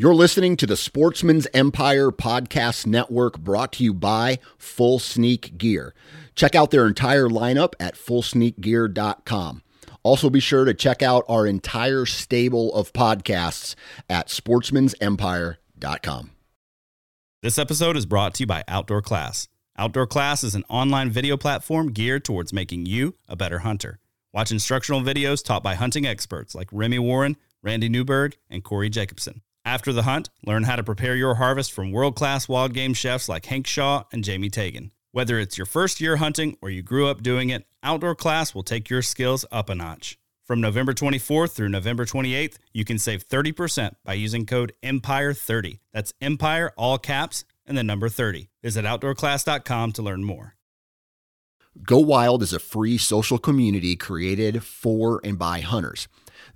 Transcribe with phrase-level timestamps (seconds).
[0.00, 5.92] You're listening to the Sportsman's Empire Podcast Network brought to you by Full Sneak Gear.
[6.36, 9.62] Check out their entire lineup at fullsneakgear.com.
[10.04, 13.74] Also, be sure to check out our entire stable of podcasts
[14.08, 16.30] at sportsmansempire.com.
[17.42, 19.48] This episode is brought to you by Outdoor Class.
[19.76, 23.98] Outdoor Class is an online video platform geared towards making you a better hunter.
[24.32, 29.42] Watch instructional videos taught by hunting experts like Remy Warren, Randy Newberg, and Corey Jacobson.
[29.68, 33.28] After the hunt, learn how to prepare your harvest from world class wild game chefs
[33.28, 34.92] like Hank Shaw and Jamie Tagan.
[35.12, 38.62] Whether it's your first year hunting or you grew up doing it, Outdoor Class will
[38.62, 40.18] take your skills up a notch.
[40.46, 45.80] From November 24th through November 28th, you can save 30% by using code EMPIRE30.
[45.92, 48.48] That's EMPIRE, all caps, and the number 30.
[48.62, 50.54] Visit OutdoorClass.com to learn more.
[51.82, 56.08] Go Wild is a free social community created for and by hunters.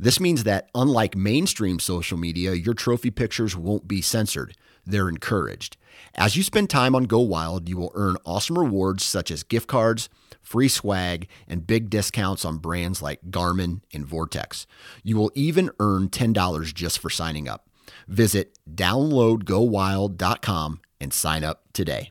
[0.02, 4.56] This means that, unlike mainstream social media, your trophy pictures won't be censored.
[4.84, 5.77] They're encouraged.
[6.16, 9.68] As you spend time on Go Wild, you will earn awesome rewards such as gift
[9.68, 10.09] cards,
[10.41, 14.66] free swag, and big discounts on brands like Garmin and Vortex.
[15.04, 17.69] You will even earn $10 just for signing up.
[18.09, 22.10] Visit downloadgowild.com and sign up today.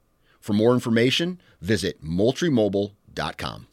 [0.41, 3.67] For more information, visit moultriemobile.com.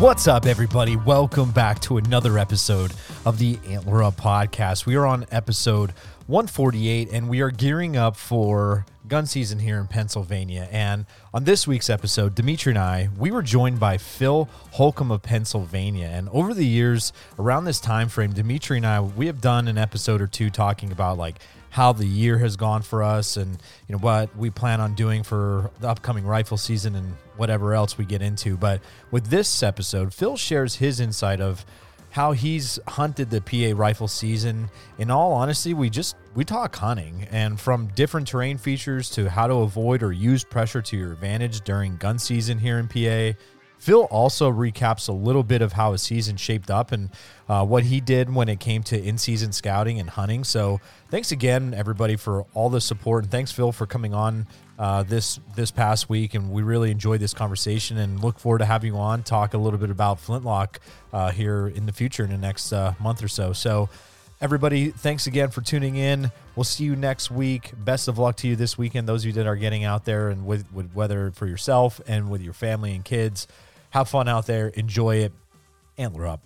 [0.00, 0.96] What's up, everybody?
[0.96, 2.94] Welcome back to another episode
[3.26, 4.86] of the Antler Up podcast.
[4.86, 5.92] We are on episode
[6.26, 10.66] 148 and we are gearing up for gun season here in Pennsylvania.
[10.72, 15.20] And on this week's episode, Dimitri and I, we were joined by Phil Holcomb of
[15.20, 16.06] Pennsylvania.
[16.06, 19.76] And over the years, around this time frame, Dimitri and I, we have done an
[19.76, 21.40] episode or two talking about like
[21.70, 25.22] how the year has gone for us and you know what we plan on doing
[25.22, 28.56] for the upcoming rifle season and whatever else we get into.
[28.56, 31.64] But with this episode, Phil shares his insight of
[32.10, 34.68] how he's hunted the PA rifle season.
[34.98, 39.46] In all honesty, we just we talk hunting and from different terrain features to how
[39.46, 43.38] to avoid or use pressure to your advantage during gun season here in PA.
[43.80, 47.08] Phil also recaps a little bit of how his season shaped up and
[47.48, 50.44] uh, what he did when it came to in season scouting and hunting.
[50.44, 53.24] So, thanks again, everybody, for all the support.
[53.24, 54.46] And thanks, Phil, for coming on
[54.78, 56.34] uh, this this past week.
[56.34, 59.58] And we really enjoyed this conversation and look forward to having you on, talk a
[59.58, 60.78] little bit about Flintlock
[61.14, 63.54] uh, here in the future in the next uh, month or so.
[63.54, 63.88] So,
[64.42, 66.30] everybody, thanks again for tuning in.
[66.54, 67.72] We'll see you next week.
[67.78, 70.28] Best of luck to you this weekend, those of you that are getting out there
[70.28, 73.48] and with, with whether for yourself and with your family and kids.
[73.90, 74.68] Have fun out there.
[74.68, 75.32] Enjoy it.
[75.98, 76.42] Antler up.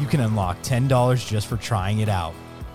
[0.01, 2.35] you can unlock $10 just for trying it out.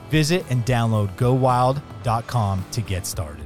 [0.09, 3.45] Visit and download gowild.com to get started.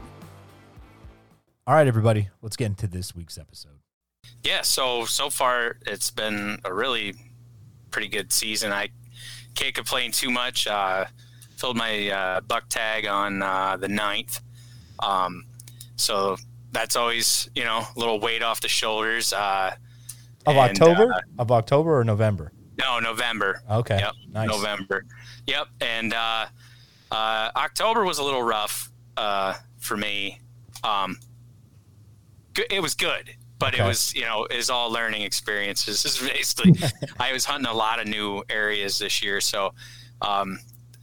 [1.65, 3.79] All right, everybody, let's get into this week's episode.
[4.43, 7.15] Yeah, so so far it's been a really
[7.89, 8.71] pretty good season.
[8.71, 8.89] I
[9.55, 10.67] can't complain too much.
[10.67, 11.05] Uh,
[11.57, 14.41] filled my uh, buck tag on uh, the 9th.
[14.99, 15.45] Um,
[15.95, 16.37] so
[16.71, 19.33] that's always, you know, a little weight off the shoulders.
[19.33, 19.75] Uh,
[20.45, 21.13] Of And, October?
[21.13, 22.51] uh, of October or November?
[22.77, 23.61] no, November.
[23.69, 23.99] Okay.
[23.99, 24.13] Yep.
[24.31, 24.49] Nice.
[24.49, 25.05] November.
[25.47, 25.67] Yep.
[25.81, 26.45] And uh,
[27.11, 30.39] uh, October was a little rough uh, for me.
[30.83, 31.17] Um,
[32.69, 33.29] it was good,
[33.59, 33.83] but Okay.
[33.83, 36.01] it was you know is all learning experiences.
[36.03, 36.73] This is basically
[37.19, 39.73] I was hunting a lot of new areas this year, so
[40.21, 40.57] um,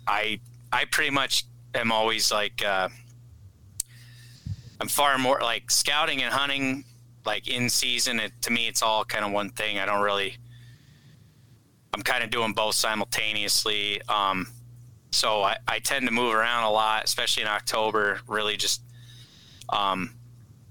[0.06, 0.40] I
[0.72, 1.44] I pretty much
[1.74, 2.88] am always like uh,
[4.80, 6.84] I'm far more like scouting and hunting
[7.24, 8.20] like in season.
[8.20, 9.78] It, to me, it's all kind of one thing.
[9.78, 10.36] I don't really.
[11.94, 14.00] I'm kind of doing both simultaneously.
[14.08, 14.46] Um,
[15.10, 18.20] so I, I tend to move around a lot, especially in October.
[18.26, 18.82] Really, just
[19.68, 20.14] um,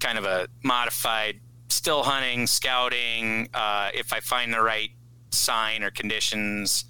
[0.00, 3.48] kind of a modified still hunting, scouting.
[3.52, 4.90] Uh, if I find the right
[5.30, 6.84] sign or conditions,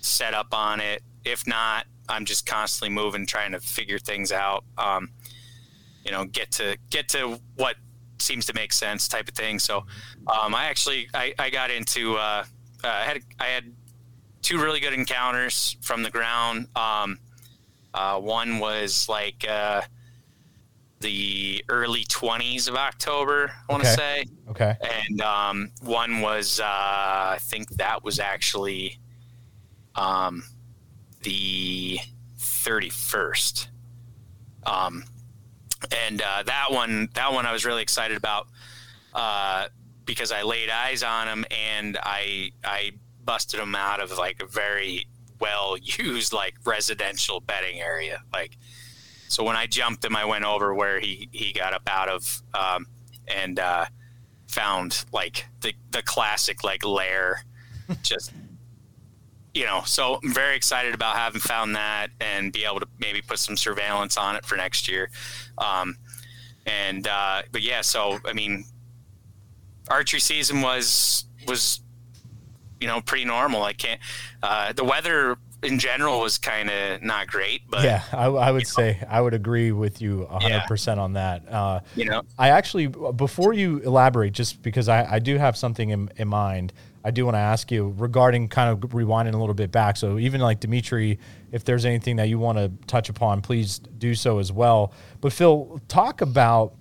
[0.00, 1.02] set up on it.
[1.24, 4.64] If not, I'm just constantly moving, trying to figure things out.
[4.76, 5.10] Um,
[6.04, 7.76] you know, get to get to what
[8.18, 9.58] seems to make sense, type of thing.
[9.58, 9.78] So,
[10.26, 12.44] um, I actually I, I got into uh,
[12.84, 13.72] uh, I had I had
[14.42, 16.66] two really good encounters from the ground.
[16.76, 17.18] Um,
[17.94, 19.82] uh, one was like uh,
[21.00, 23.96] the early 20s of October, I want to Okay.
[23.96, 24.76] say, Okay.
[25.08, 28.98] and um, one was uh, I think that was actually
[29.94, 30.42] um,
[31.22, 31.98] the
[32.38, 33.68] 31st.
[34.64, 35.04] Um,
[35.90, 38.48] and uh, that one, that one, I was really excited about
[39.14, 39.68] uh,
[40.04, 42.92] because I laid eyes on him and I I
[43.24, 45.06] busted him out of like a very
[45.40, 48.22] well used like residential bedding area.
[48.32, 48.56] Like,
[49.28, 52.42] so when I jumped him, I went over where he he got up out of
[52.54, 52.86] um,
[53.28, 53.86] and uh,
[54.48, 57.44] found like the the classic like lair,
[58.02, 58.32] just
[59.54, 59.82] you know.
[59.84, 63.56] So I'm very excited about having found that and be able to maybe put some
[63.56, 65.10] surveillance on it for next year.
[65.58, 65.96] Um,
[66.66, 68.64] and uh, but yeah, so I mean,
[69.88, 71.80] archery season was was
[72.80, 73.62] you know pretty normal.
[73.62, 74.00] I can't.
[74.42, 78.66] Uh, the weather in general was kind of not great, but yeah, I, I would
[78.66, 81.48] say I would agree with you 100% on that.
[81.48, 85.90] Uh, you know, I actually, before you elaborate, just because I, I do have something
[85.90, 86.72] in, in mind,
[87.04, 89.96] I do want to ask you regarding kind of rewinding a little bit back.
[89.96, 91.18] So, even like Dimitri,
[91.50, 94.92] if there's anything that you want to touch upon, please do so as well.
[95.20, 96.74] But, Phil, talk about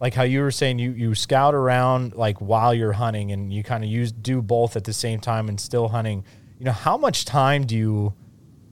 [0.00, 3.62] like how you were saying you, you scout around like while you're hunting and you
[3.62, 6.24] kind of use do both at the same time and still hunting.
[6.58, 8.14] You know, how much time do you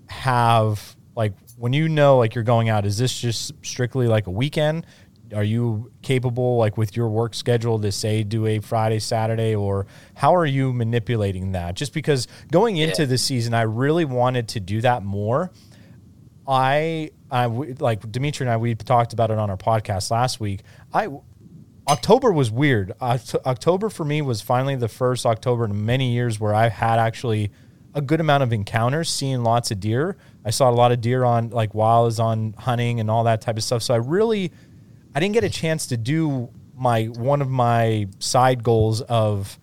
[0.06, 4.30] have like when you know like you're going out is this just strictly like a
[4.30, 4.86] weekend
[5.34, 9.86] are you capable like with your work schedule to say do a friday saturday or
[10.14, 14.60] how are you manipulating that just because going into the season i really wanted to
[14.60, 15.50] do that more
[16.46, 20.60] i i like dimitri and i we talked about it on our podcast last week
[20.92, 21.08] i
[21.88, 22.92] October was weird.
[23.00, 27.50] October for me was finally the first October in many years where I had actually
[27.94, 30.16] a good amount of encounters, seeing lots of deer.
[30.44, 33.25] I saw a lot of deer on like while I was on hunting and all
[33.25, 33.82] that type of stuff.
[33.82, 34.52] So I really,
[35.14, 39.58] I didn't get a chance to do my one of my side goals of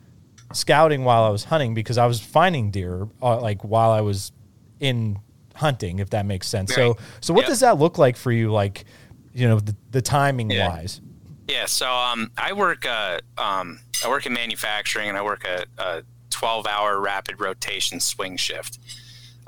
[0.54, 4.32] scouting while I was hunting because I was finding deer uh, like while I was
[4.80, 5.20] in
[5.56, 6.74] hunting, if that makes sense.
[6.76, 7.50] So, so what Yep.
[7.50, 8.52] does that look like for you?
[8.52, 8.86] Like,
[9.34, 10.68] you know, the, the timing Yeah.
[10.68, 11.00] wise.
[11.48, 15.66] Yeah, so um, I work uh, um, I work in manufacturing and I work a,
[15.78, 18.80] a 12 hour rapid rotation swing shift.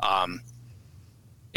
[0.03, 0.41] Um,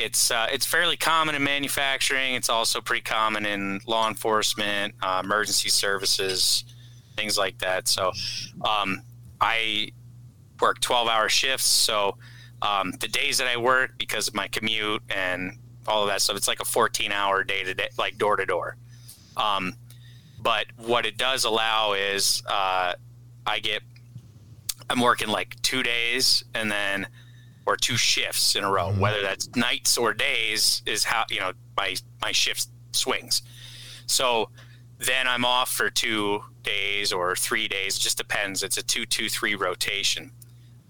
[0.01, 2.35] it's uh, it's fairly common in manufacturing.
[2.35, 6.65] It's also pretty common in law enforcement, uh, emergency services,
[7.17, 7.89] things like that.
[7.89, 8.13] So
[8.65, 9.03] um,
[9.41, 9.93] I
[10.61, 11.67] work 12 hour shifts.
[11.67, 12.17] So
[12.63, 16.37] um, the days that I work because of my commute and all of that stuff,
[16.37, 18.77] it's like a 14 hour day to day, like door to door.
[19.37, 19.75] Um,
[20.43, 22.95] but what it does allow is uh,
[23.47, 23.83] I get
[24.89, 27.07] I'm working like two days and then
[27.71, 31.53] or two shifts in a row, whether that's nights or days is how you know
[31.77, 33.43] my my shift swings.
[34.07, 34.51] So
[34.99, 38.63] then I'm off for two days or three days, just depends.
[38.65, 40.33] It's a two two three rotation.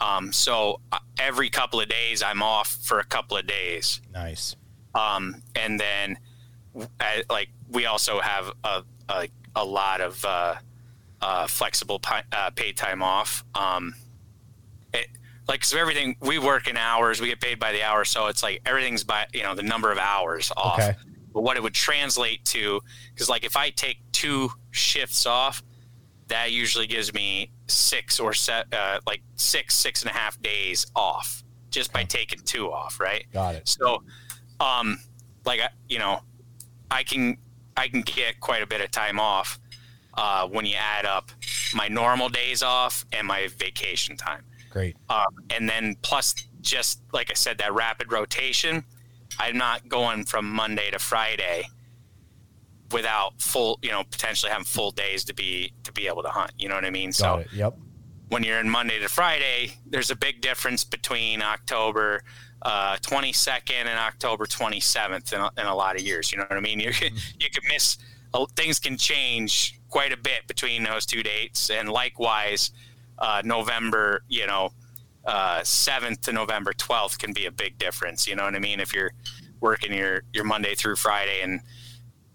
[0.01, 4.57] Um, so uh, every couple of days I'm off for a couple of days Nice.
[4.95, 6.17] um, and then
[6.75, 10.55] uh, like we also have a a, a lot of uh,
[11.21, 13.45] uh, flexible pi- uh, paid time off.
[13.55, 13.95] Um,
[14.95, 15.09] it,
[15.51, 18.43] like so everything we work in hours, we get paid by the hour, so it's
[18.43, 20.79] like everything's by you know the number of hours off.
[20.81, 20.95] Okay.
[21.35, 22.81] But what it would translate to,
[23.13, 25.63] because like if I take two shifts off,
[26.29, 30.87] that usually gives me six or set uh, like six six and a half days
[30.97, 33.27] off just by taking two off, right?
[33.33, 33.69] Got it.
[33.69, 34.03] So,
[34.61, 34.99] um,
[35.45, 36.21] like I- you know,
[36.91, 37.37] I can
[37.77, 39.59] I can get quite a bit of time off
[40.15, 41.31] uh, when you add up
[41.75, 44.45] my normal days off and my vacation time.
[44.71, 44.97] Great.
[45.09, 48.85] Um, and then plus just like I said, that rapid rotation.
[49.39, 51.65] I'm not going from Monday to Friday
[52.93, 56.53] without full, you know, potentially having full days to be to be able to hunt.
[56.59, 57.11] You know what I mean?
[57.11, 57.49] Got so it.
[57.53, 57.77] Yep.
[58.29, 62.23] when you're in Monday to Friday, there's a big difference between October
[62.63, 66.31] uh, 22nd and October 27th in a, in a lot of years.
[66.31, 66.81] You know what I mean?
[66.81, 66.91] You
[67.39, 67.99] you could miss
[68.35, 72.71] uh, things can change quite a bit between those two dates, and likewise,
[73.21, 74.71] uh, November you know
[75.27, 78.27] uh, 7th to November 12th can be a big difference.
[78.27, 78.81] You know what I mean?
[78.81, 79.13] If you're
[79.61, 81.61] working your your Monday through Friday and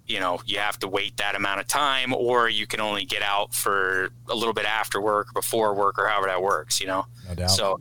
[0.08, 3.24] you know you have to wait that amount of time or you can only get
[3.24, 7.08] out for a little bit after work before work or however that works you know
[7.28, 7.50] No doubt.
[7.50, 7.80] so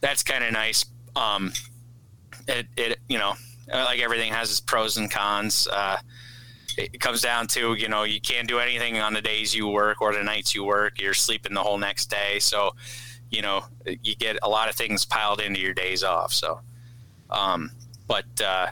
[0.00, 1.52] that's kind of nice um
[2.48, 3.34] it, it you know
[3.72, 5.96] like everything has its pros and cons uh
[6.76, 10.00] it comes down to you know you can't do anything on the days you work
[10.00, 11.00] or the nights you work.
[11.00, 12.38] You're sleeping the whole next day.
[12.38, 12.72] So
[13.30, 16.32] you know you get a lot of things piled into your days off.
[16.32, 16.60] So
[17.30, 17.70] um
[18.06, 18.66] but uh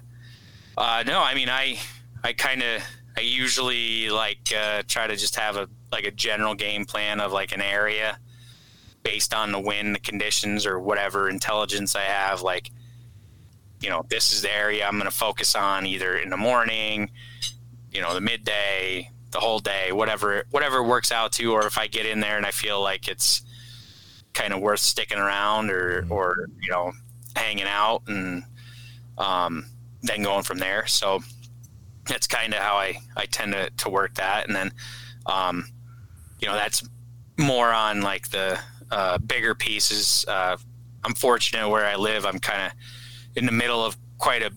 [0.76, 1.78] uh no i mean i
[2.25, 2.82] I kind of
[3.16, 7.32] I usually like uh, try to just have a like a general game plan of
[7.32, 8.18] like an area
[9.02, 12.42] based on the wind, the conditions, or whatever intelligence I have.
[12.42, 12.71] Like,
[13.80, 17.11] you know, this is the area I'm going to focus on either in the morning,
[17.92, 21.52] you know, the midday, the whole day, whatever whatever works out to.
[21.52, 23.42] Or if I get in there and I feel like it's
[24.34, 26.92] kind of worth sticking around or or you know
[27.37, 28.44] hanging out and
[29.18, 29.66] um,
[30.02, 30.87] then going from there.
[30.87, 31.20] So
[32.06, 34.46] that's kind of how I, I tend to, to work that.
[34.46, 34.72] And then,
[35.26, 35.68] um,
[36.40, 36.87] you know, that's
[37.38, 38.58] more on like the
[38.90, 40.25] uh, bigger pieces.
[40.26, 40.56] Uh,
[41.04, 42.26] I'm fortunate where I live.
[42.26, 42.72] I'm kind of
[43.37, 44.52] in the middle of quite a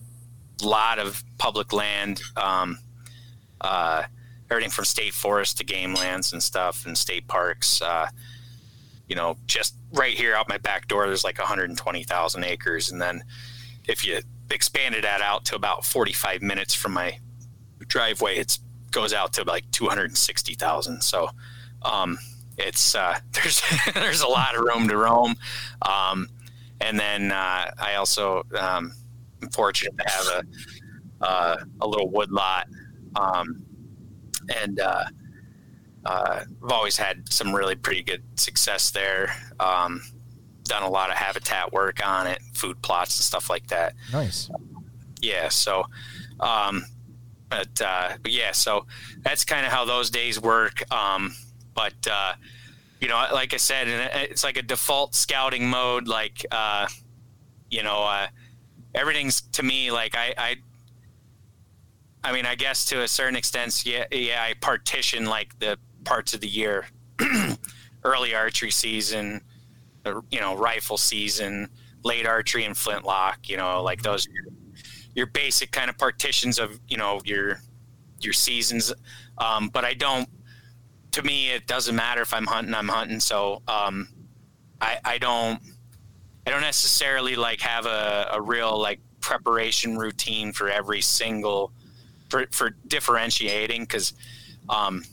[0.62, 2.78] lot of public land, um,
[3.60, 4.04] uh,
[4.50, 7.82] everything from state forest to game lands and stuff and state parks.
[7.82, 8.08] Uh,
[9.08, 12.90] you know, just right here out my back door, there's like 120,000 acres.
[12.90, 13.22] And then
[13.84, 14.20] if you
[14.50, 17.18] expanded that out to about 45 minutes from my
[17.88, 18.58] driveway it
[18.90, 21.28] goes out to like 260,000 so
[21.82, 22.18] um,
[22.58, 23.62] it's uh, there's
[23.94, 25.34] there's a lot of room to roam
[25.82, 26.28] um,
[26.80, 28.92] and then uh, I also um,
[29.42, 30.44] am fortunate to have a
[31.24, 32.68] uh, a little wood lot
[33.16, 33.64] um,
[34.62, 35.04] and uh,
[36.04, 39.34] uh, I've always had some really pretty good success there.
[39.58, 40.02] Um,
[40.64, 43.94] done a lot of habitat work on it food plots and stuff like that.
[44.12, 44.50] Nice.
[45.22, 45.84] yeah so
[46.40, 46.84] um
[47.48, 48.84] but uh but yeah so
[49.22, 50.82] that's kind of how those days work.
[50.92, 51.34] Um
[51.74, 52.34] but uh
[53.00, 53.86] you know like i said
[54.30, 56.88] it's like a default scouting mode like uh
[57.70, 58.26] you know uh
[58.94, 60.56] everything's to me like i i
[62.26, 66.32] i mean i guess to a certain extent yeah yeah i partition like the parts
[66.32, 66.86] of the year.
[68.04, 69.42] Early archery season
[70.04, 71.68] the you know rifle season
[72.04, 74.26] late archery and flintlock you know like those
[75.14, 77.60] your basic kind of partitions of you know your
[78.20, 78.92] your seasons.
[79.36, 80.28] Um, but i don't
[81.10, 83.20] to me it doesn't matter if i'm hunting i'm hunting.
[83.20, 84.08] So um,
[84.80, 85.60] I, I don't
[86.46, 91.72] i don't necessarily like have a, a real like preparation routine for every single
[92.28, 94.12] for, for differentiating because
[94.68, 95.04] um,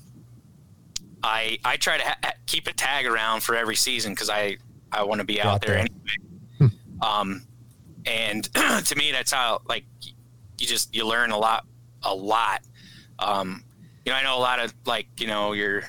[1.24, 4.58] I I try to ha- keep a tag around for every season because I
[4.92, 5.88] I want to be out Out there there.
[6.60, 6.76] anyway.
[7.02, 7.46] um,
[8.06, 8.44] and
[8.86, 11.66] to me, that's how like you just you learn a lot,
[12.04, 12.62] a lot.
[13.20, 13.64] Um,
[14.06, 15.84] you know, I know a lot of like you know your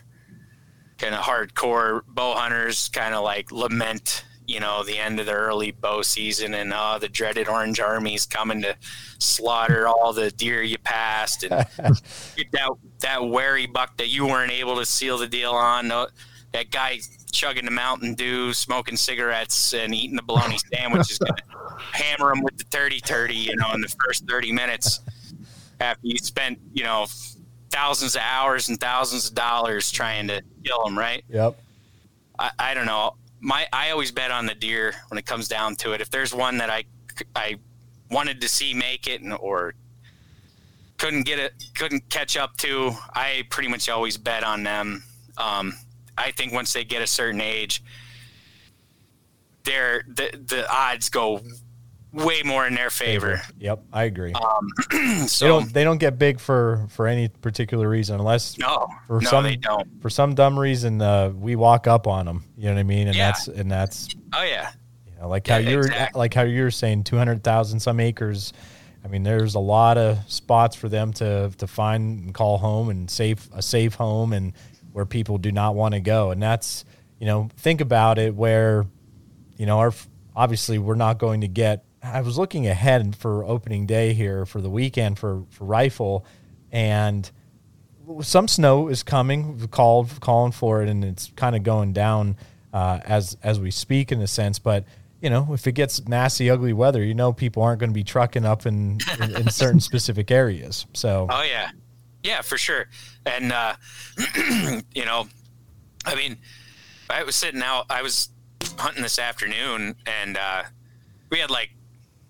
[0.98, 5.32] kind of hardcore bow hunters kind of like lament you know the end of the
[5.32, 8.76] early bow season and uh, the dreaded orange army's coming to
[9.18, 11.52] slaughter all the deer you passed and
[12.52, 12.70] that
[13.00, 15.88] that wary buck that you weren't able to seal the deal on.
[15.88, 16.08] No,
[16.52, 17.00] That guy
[17.32, 21.42] chugging the Mountain Dew, smoking cigarettes, and eating the bologna sandwich is going to
[21.92, 25.00] hammer him with the 30 30, you know, in the first 30 minutes
[25.80, 27.06] after you spent, you know,
[27.70, 31.24] thousands of hours and thousands of dollars trying to kill him, right?
[31.28, 31.58] Yep.
[32.38, 33.16] I, I don't know.
[33.44, 36.00] My I always bet on the deer when it comes down to it.
[36.00, 36.84] If there's one that I
[37.36, 37.56] I
[38.10, 39.74] wanted to see make it and or
[40.96, 45.04] couldn't get it couldn't catch up to, I pretty much always bet on them.
[45.36, 45.74] Um,
[46.16, 47.84] I think once they get a certain age,
[49.64, 51.42] they're the the odds go
[52.14, 53.40] way more in their favor.
[53.58, 54.32] Yep, I agree.
[54.32, 58.86] Um, they so don't they don't get big for for any particular reason unless no,
[59.06, 60.00] for no, some they don't.
[60.00, 62.44] for some dumb reason uh, we walk up on them.
[62.56, 63.08] You know what I mean?
[63.08, 63.26] And Yeah.
[63.32, 64.70] that's and that's Oh yeah,
[65.06, 66.18] you know like how Yeah, you're exactly.
[66.18, 68.52] like how you're saying two hundred thousand some acres.
[69.04, 72.88] I mean, there's a lot of spots for them to to find and call home
[72.88, 74.54] and safe a safe home and
[74.92, 76.84] where people do not want to go, and that's
[77.18, 78.86] you know think about it where
[79.56, 79.92] you know our
[80.36, 81.84] obviously we're not going to get.
[82.04, 86.26] I was looking ahead for opening day here for the weekend for for rifle,
[86.70, 87.28] and
[88.20, 92.36] some snow is coming, called calling for it, and it's kind of going down
[92.72, 94.58] uh, as as we speak in a sense.
[94.58, 94.84] But
[95.20, 98.04] you know, if it gets nasty, ugly weather, you know, people aren't going to be
[98.04, 100.84] trucking up in, in, in certain specific areas.
[100.92, 101.70] So, oh yeah,
[102.22, 102.88] yeah, for sure.
[103.24, 103.76] And uh,
[104.94, 105.26] you know,
[106.04, 106.36] I mean,
[107.08, 107.86] I was sitting out.
[107.88, 108.28] I was
[108.76, 110.64] hunting this afternoon, and uh,
[111.30, 111.70] we had like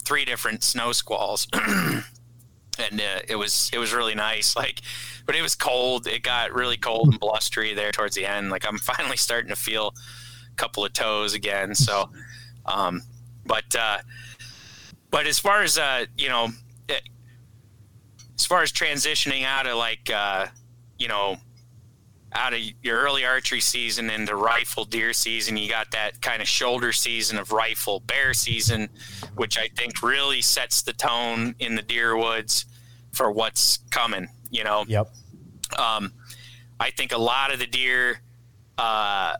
[0.04, 1.46] three different snow squalls.
[2.78, 4.56] and uh, it was it was really nice.
[4.56, 4.80] Like,
[5.26, 6.06] but it was cold.
[6.06, 8.50] It got really cold and blustery there towards the end.
[8.50, 9.94] Like I'm finally starting to feel
[10.50, 11.74] a couple of toes again.
[11.74, 12.10] So,
[12.66, 13.02] um,
[13.46, 13.98] but uh,
[15.10, 16.48] but as far as uh, you know,
[16.88, 17.02] it,
[18.38, 20.46] as far as transitioning out of like uh,
[20.98, 21.36] you know
[22.34, 26.48] out of your early archery season into rifle deer season, you got that kind of
[26.48, 28.88] shoulder season of rifle bear season,
[29.36, 32.66] which I think really sets the tone in the deer woods
[33.12, 34.28] for what's coming.
[34.50, 34.84] You know.
[34.88, 35.08] Yep.
[35.78, 36.12] Um,
[36.80, 38.20] I think a lot of the deer,
[38.78, 39.36] uh,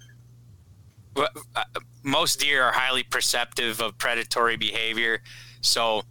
[2.02, 5.20] most deer are highly perceptive of predatory behavior.
[5.60, 6.02] So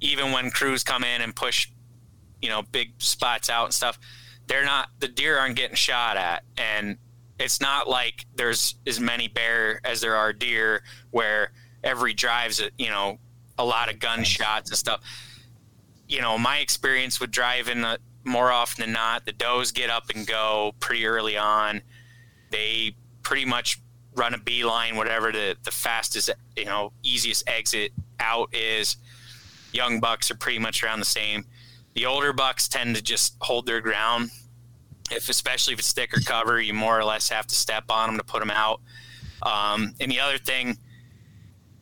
[0.00, 1.68] even when crews come in and push,
[2.40, 3.98] you know, big spots out and stuff,
[4.46, 6.44] they're not the deer aren't getting shot at.
[6.56, 6.98] And
[7.38, 12.88] it's not like there's as many bear as there are deer where every drive's you
[12.88, 13.18] know
[13.58, 15.00] a lot of gunshots and stuff.
[16.08, 20.10] You know my experience with driving uh, more often than not the does get up
[20.14, 21.82] and go pretty early on.
[22.50, 23.80] They pretty much
[24.14, 28.96] run a beeline whatever the, the fastest you know easiest exit out is.
[29.72, 31.46] Young bucks are pretty much around the same
[31.94, 34.30] the older bucks tend to just hold their ground.
[35.10, 38.08] If especially if it's stick or cover, you more or less have to step on
[38.08, 38.80] them to put them out.
[39.42, 40.78] Um, and the other thing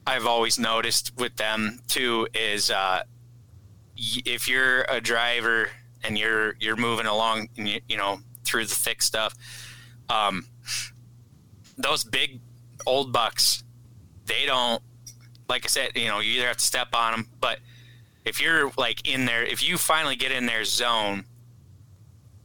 [0.06, 3.02] I've always noticed with them too is uh,
[3.96, 5.68] if you're a driver
[6.02, 9.34] and you're you're moving along, you, you know, through the thick stuff,
[10.08, 10.46] um,
[11.76, 12.40] those big
[12.86, 13.62] old bucks,
[14.26, 14.82] they don't.
[15.48, 17.58] Like I said, you know, you either have to step on them, but
[18.24, 21.24] if you're like in there, if you finally get in their zone,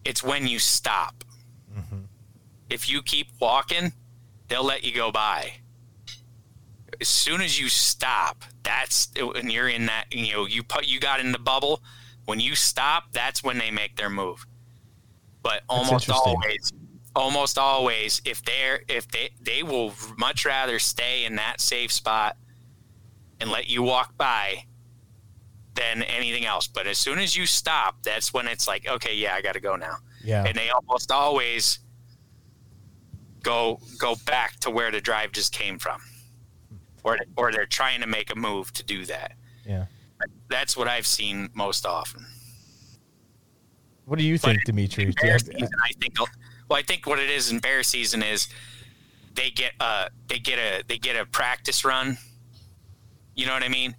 [0.04, 1.24] it's when you stop.
[1.76, 2.02] Mm-hmm.
[2.70, 3.94] If you keep walking,
[4.48, 5.54] they'll let you go by.
[7.02, 10.06] As soon as you stop, that's when you're in that.
[10.12, 11.82] You know, you put you got in the bubble.
[12.26, 14.46] When you stop, that's when they make their move.
[15.44, 16.72] But almost always,
[17.16, 22.38] almost always, if they're if they they will much rather stay in that safe spot
[23.42, 24.64] and let you walk by
[25.76, 26.68] than anything else.
[26.68, 29.60] But as soon as you stop, that's when it's like, okay, yeah, I got to
[29.60, 29.98] go now.
[30.24, 30.44] Yeah.
[30.46, 31.80] And they almost always
[33.44, 36.02] go go back to where the drive just came from,
[37.04, 39.34] or or they're trying to make a move to do that.
[39.66, 39.86] Yeah.
[40.50, 42.26] That's what I've seen most often.
[44.06, 45.12] What do you think, but Dimitri?
[45.22, 46.16] Bear season, I think.
[46.20, 48.48] Well, I think what it is in bear season is
[49.34, 52.18] they get a they get a they get a practice run.
[53.36, 53.96] You know what I mean?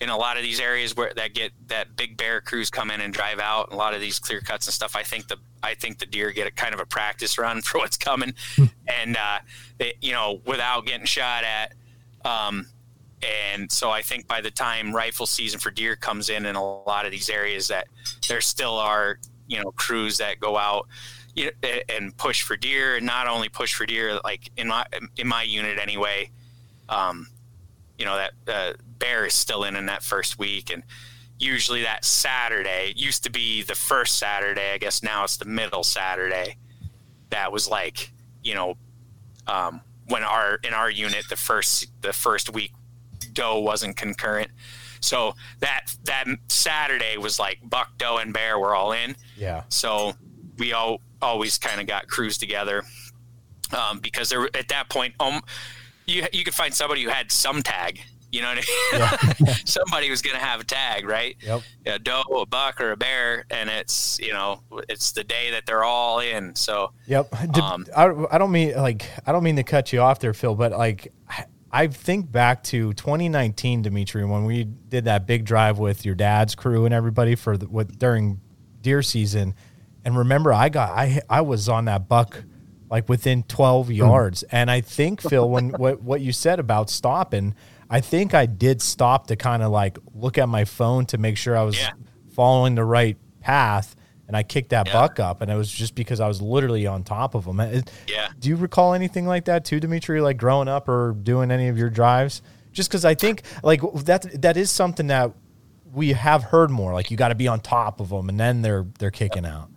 [0.00, 3.00] In a lot of these areas where that get that big bear crews come in
[3.00, 5.74] and drive out a lot of these clear cuts and stuff i think the i
[5.74, 8.64] think the deer get a kind of a practice run for what's coming hmm.
[8.86, 9.38] and uh
[9.78, 11.74] they, you know without getting shot at
[12.24, 12.66] um
[13.22, 16.82] and so i think by the time rifle season for deer comes in in a
[16.84, 17.88] lot of these areas that
[18.28, 20.86] there still are you know crews that go out
[21.34, 24.84] you know, and push for deer and not only push for deer like in my
[25.16, 26.30] in my unit anyway
[26.88, 27.26] um
[27.98, 30.82] you know that uh, bear is still in in that first week and
[31.38, 35.84] usually that saturday used to be the first saturday i guess now it's the middle
[35.84, 36.56] saturday
[37.30, 38.10] that was like
[38.42, 38.76] you know
[39.46, 42.72] um, when our in our unit the first the first week
[43.32, 44.50] doe wasn't concurrent.
[45.00, 49.16] So that that saturday was like buck doe and bear were all in.
[49.36, 49.62] Yeah.
[49.68, 50.14] So
[50.58, 52.82] we all always kind of got crews together
[53.76, 55.40] um, because there at that point um,
[56.06, 58.00] you you could find somebody who had some tag.
[58.30, 59.38] You know what I mean?
[59.38, 59.54] Yeah.
[59.64, 61.36] somebody was going to have a tag, right?
[61.40, 61.62] Yep.
[61.86, 65.66] A doe, a buck, or a bear, and it's you know it's the day that
[65.66, 66.54] they're all in.
[66.54, 66.92] So.
[67.06, 67.56] Yep.
[67.58, 70.54] Um, I, I don't mean like I don't mean to cut you off there, Phil,
[70.54, 71.12] but like.
[71.70, 76.54] I think back to 2019, Dimitri, when we did that big drive with your dad's
[76.54, 78.40] crew and everybody for the, what during
[78.80, 79.54] deer season.
[80.02, 82.42] And remember, I got I I was on that buck
[82.90, 83.92] like within 12 hmm.
[83.92, 84.42] yards.
[84.44, 87.54] And I think Phil, when what what you said about stopping,
[87.90, 91.36] I think I did stop to kind of like look at my phone to make
[91.36, 91.92] sure I was yeah.
[92.34, 93.94] following the right path.
[94.26, 94.92] and I kicked that Yeah.
[94.92, 97.58] buck up, and it was just because I was literally on top of him.
[98.06, 98.28] Yeah.
[98.38, 100.20] do you recall anything like that too, Dimitri?
[100.20, 102.42] Like growing up or doing any of your drives?
[102.72, 105.32] Just because I think like that that is something that
[105.94, 106.92] we have heard more.
[106.92, 109.70] Like you got to be on top of them, and then they're they're kicking out.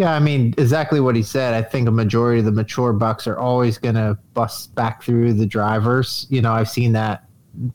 [0.00, 1.52] Yeah, I mean exactly what he said.
[1.52, 5.34] I think a majority of the mature bucks are always going to bust back through
[5.34, 6.26] the drivers.
[6.30, 7.24] You know, I've seen that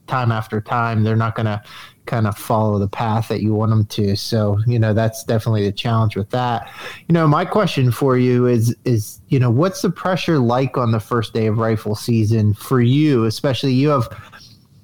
[0.08, 1.04] time after time.
[1.04, 1.62] They're not going to
[2.08, 4.16] kind of follow the path that you want them to.
[4.16, 6.68] So, you know, that's definitely the challenge with that.
[7.08, 10.90] You know, my question for you is is, you know, what's the pressure like on
[10.94, 14.10] the first day of rifle season for you, especially you have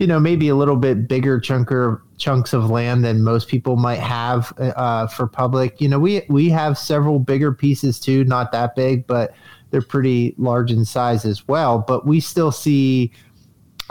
[0.01, 3.99] you know maybe a little bit bigger chunker chunks of land than most people might
[3.99, 5.79] have uh, for public.
[5.79, 9.35] You know, we we have several bigger pieces too, not that big, but
[9.69, 11.85] they're pretty large in size as well.
[11.87, 13.11] But we still see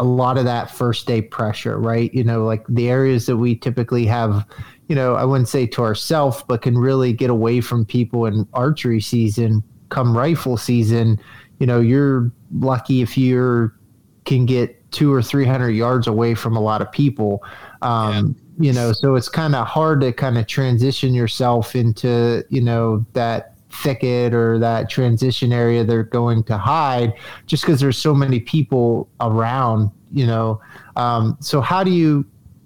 [0.01, 2.13] a lot of that first day pressure, right?
[2.13, 4.45] You know, like the areas that we typically have,
[4.89, 8.49] you know, I wouldn't say to ourselves, but can really get away from people in
[8.53, 9.63] archery season.
[9.91, 11.21] Come rifle season,
[11.61, 13.77] you know, you're lucky if you're
[14.25, 17.43] can get two or three hundred yards away from a lot of people.
[17.83, 22.61] Um, You know, so it's kind of hard to kind of transition yourself into you
[22.61, 27.15] know that thicket or that transition area they're going to hide
[27.47, 30.61] just because there's so many people around you know?
[30.97, 32.25] Um, so how do you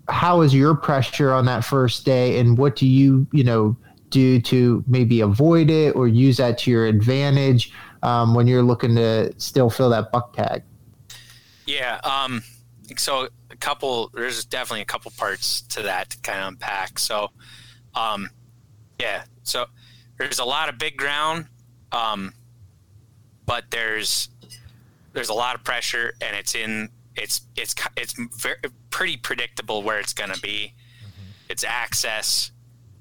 [0.09, 3.75] how is your pressure on that first day and what do you you know
[4.11, 8.95] do to maybe avoid it or use that to your advantage um, when you're looking
[8.95, 10.63] to still fill that buck tag
[11.67, 12.01] Yeah.
[12.05, 12.43] Um,
[12.97, 16.99] so a couple, there's definitely a couple parts to that to kind of unpack.
[16.99, 17.31] So,
[17.95, 18.31] um,
[19.01, 19.25] yeah.
[19.43, 19.67] So
[20.19, 21.47] there's a lot of big ground,
[21.93, 22.33] um,
[23.47, 24.29] but there's
[25.13, 28.57] there's a lot of pressure, and it's in it's it's it's very
[28.91, 30.75] pretty predictable where it's going to be.
[31.49, 32.51] It's access.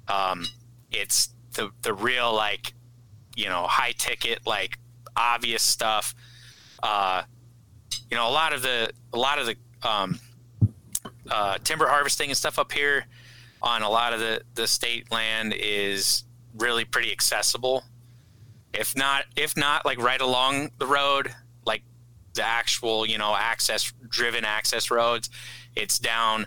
[0.07, 0.47] Um,
[0.91, 2.73] it's the the real like
[3.35, 4.77] you know high ticket like
[5.15, 6.13] obvious stuff.
[6.81, 7.23] Uh,
[8.13, 10.19] you know a lot of the a lot of the um,
[11.31, 13.07] uh, timber harvesting and stuff up here
[13.59, 16.23] on a lot of the the state land is
[16.59, 17.83] really pretty accessible.
[18.71, 21.33] If not if not like right along the road
[21.65, 21.81] like
[22.35, 25.31] the actual you know access driven access roads
[25.75, 26.45] it's down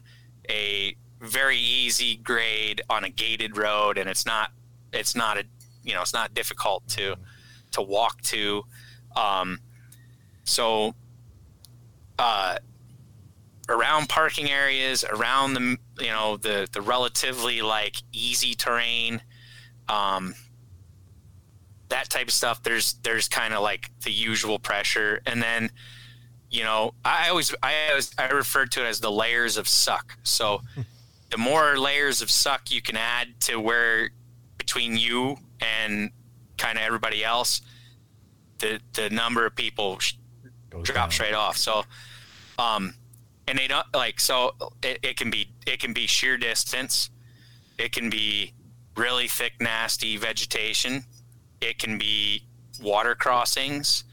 [0.48, 4.52] a very easy grade on a gated road and it's not
[4.92, 5.42] it's not a
[5.82, 7.16] you know it's not difficult to
[7.72, 8.62] to walk to.
[9.16, 9.58] Um
[10.44, 10.94] so
[12.18, 12.56] uh
[13.68, 19.20] around parking areas around the you know the the relatively like easy terrain
[19.88, 20.34] um
[21.88, 25.20] that type of stuff there's there's kind of like the usual pressure.
[25.26, 25.70] And then
[26.48, 30.16] you know i always i always i refer to it as the layers of suck.
[30.22, 30.62] So
[31.30, 34.10] the more layers of suck you can add to where
[34.58, 36.10] between you and
[36.58, 37.60] kind of everybody else
[38.58, 39.98] the the number of people
[40.78, 41.10] Goes drop down.
[41.10, 41.56] straight off.
[41.56, 41.84] So
[42.58, 42.94] um
[43.48, 47.10] and they don't like so it, it can be it can be sheer distance.
[47.78, 48.52] It can be
[48.96, 51.04] really thick nasty vegetation.
[51.60, 52.42] It can be
[52.80, 54.04] water crossings.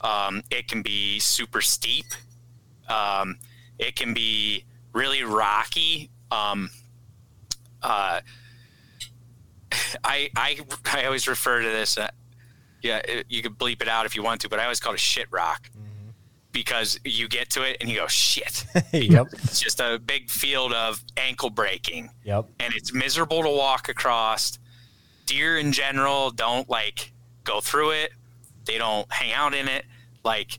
[0.00, 2.06] Um, it can be super steep.
[2.88, 3.38] Um,
[3.78, 6.10] it can be really rocky.
[6.30, 6.70] Um,
[7.82, 8.20] uh,
[10.04, 10.58] I, I
[10.92, 12.08] I always refer to this uh,
[12.82, 14.92] yeah it, you could bleep it out if you want to but I always call
[14.92, 15.70] it a shit rock
[16.54, 19.26] because you get to it and you go shit yep.
[19.32, 22.46] it's just a big field of ankle breaking Yep.
[22.60, 24.58] and it's miserable to walk across.
[25.26, 27.12] Deer in general don't like
[27.44, 28.12] go through it.
[28.66, 29.84] They don't hang out in it.
[30.24, 30.58] Like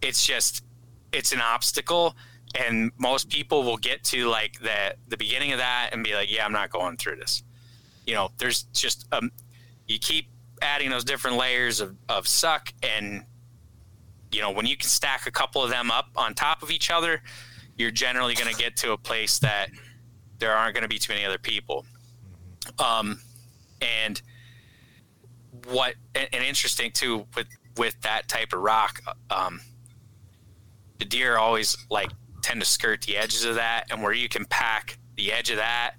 [0.00, 0.64] it's just
[1.12, 2.14] it's an obstacle
[2.54, 6.30] and most people will get to like the the beginning of that and be like,
[6.30, 7.42] "Yeah, I'm not going through this."
[8.06, 9.30] You know, there's just um
[9.86, 10.28] you keep
[10.62, 13.24] adding those different layers of of suck and
[14.32, 16.90] you know, when you can stack a couple of them up on top of each
[16.90, 17.22] other,
[17.76, 19.68] you're generally going to get to a place that
[20.38, 21.84] there aren't going to be too many other people.
[22.78, 23.20] Um,
[23.80, 24.20] and
[25.68, 29.60] what and, and interesting too with with that type of rock, um,
[30.98, 32.10] the deer always like
[32.42, 35.56] tend to skirt the edges of that, and where you can pack the edge of
[35.56, 35.94] that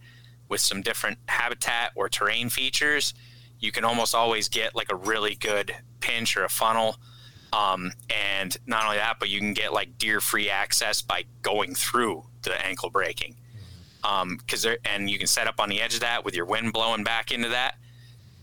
[0.50, 3.14] with some different habitat or terrain features,
[3.60, 6.98] you can almost always get like a really good pinch or a funnel.
[7.54, 11.76] Um, and not only that, but you can get like deer free access by going
[11.76, 13.36] through the ankle breaking
[14.04, 16.46] um, because there and you can set up on the edge of that with your
[16.46, 17.76] wind blowing back into that.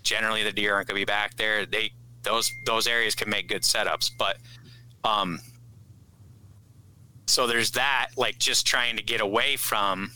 [0.02, 1.66] Generally, the deer aren't going to be back there.
[1.66, 1.92] They
[2.22, 4.36] those those areas can make good setups, but
[5.04, 5.40] um,
[7.26, 10.10] so there's that like just trying to get away from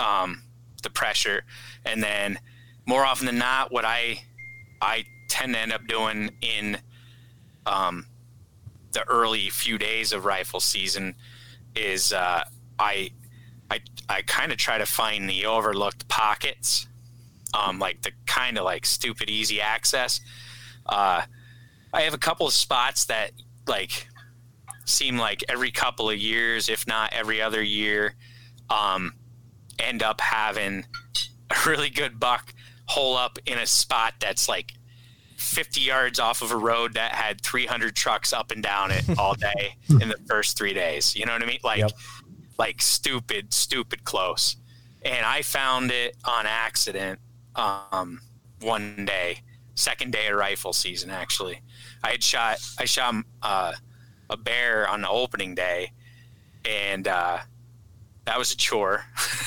[0.00, 0.42] um,
[0.82, 1.44] the pressure,
[1.84, 2.38] and then
[2.86, 4.22] more often than not, what I
[4.80, 6.78] I tend to end up doing in
[7.66, 8.06] um,
[8.92, 11.14] the early few days of rifle season
[11.74, 12.44] is uh,
[12.78, 13.10] I
[13.70, 16.86] I I kind of try to find the overlooked pockets,
[17.54, 20.20] um, like the kind of like stupid easy access.
[20.86, 21.22] Uh,
[21.92, 23.32] I have a couple of spots that
[23.66, 24.08] like
[24.84, 28.14] seem like every couple of years, if not every other year,
[28.68, 29.14] um,
[29.78, 30.84] end up having
[31.50, 32.52] a really good buck
[32.86, 34.72] hole up in a spot that's like
[35.42, 39.34] 50 yards off of a road that had 300 trucks up and down it all
[39.34, 41.14] day in the first three days.
[41.16, 41.58] You know what I mean?
[41.62, 41.92] Like, Yep.
[42.58, 44.56] like stupid, stupid close.
[45.04, 47.18] And I found it on accident
[47.56, 48.20] um,
[48.60, 49.40] one day,
[49.74, 51.10] second day of rifle season.
[51.10, 51.60] Actually,
[52.04, 53.72] I had shot I shot uh,
[54.30, 55.90] a bear on the opening day,
[56.64, 57.38] and uh,
[58.26, 59.04] that was a chore.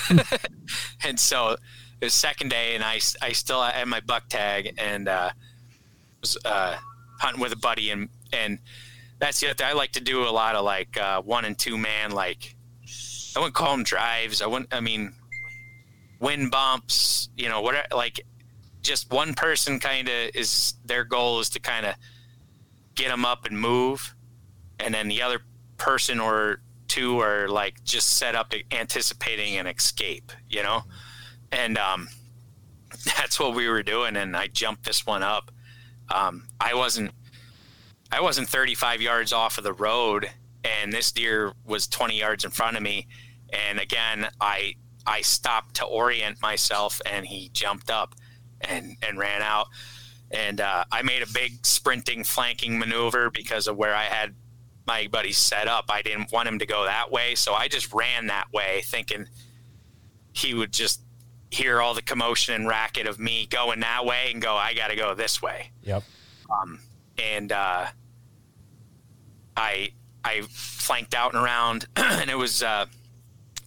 [1.06, 1.60] and so it
[2.06, 5.30] was second day, and I I still had my buck tag and uh,
[6.46, 6.78] uh,
[7.20, 8.60] hunting with a buddy, and and
[9.20, 9.68] that's the other thing.
[9.68, 12.56] I like to do a lot of like uh, one and two man like
[13.36, 14.42] I wouldn't call them drives.
[14.42, 14.74] I wouldn't.
[14.74, 15.14] I mean,
[16.20, 17.30] wind bumps.
[17.36, 17.76] You know, what?
[17.94, 18.22] Like,
[18.82, 21.96] just one person kind of is their goal is to kind of
[22.96, 24.16] get them up and move,
[24.80, 25.42] and then the other
[25.78, 30.32] person or two are like just set up to anticipating an escape.
[30.48, 30.84] You know,
[31.52, 32.08] and um,
[33.18, 34.16] that's what we were doing.
[34.16, 35.52] And I jumped this one up.
[36.10, 37.12] Um, I wasn't.
[38.12, 40.30] I wasn't 35 yards off of the road,
[40.64, 43.08] and this deer was 20 yards in front of me.
[43.52, 48.16] And again, I I stopped to orient myself, and he jumped up
[48.62, 49.68] and and ran out.
[50.32, 54.36] And uh, I made a big sprinting flanking maneuver because of where I had
[54.88, 55.86] my buddy set up.
[55.90, 59.28] I didn't want him to go that way, so I just ran that way, thinking
[60.34, 61.02] he would just
[61.52, 64.88] hear all the commotion and racket of me going that way and go, I got
[64.90, 66.04] to go this way Yep.
[66.50, 66.80] um,
[67.18, 67.86] and uh,
[69.58, 69.90] I
[70.24, 72.86] I flanked out and around, and it was uh,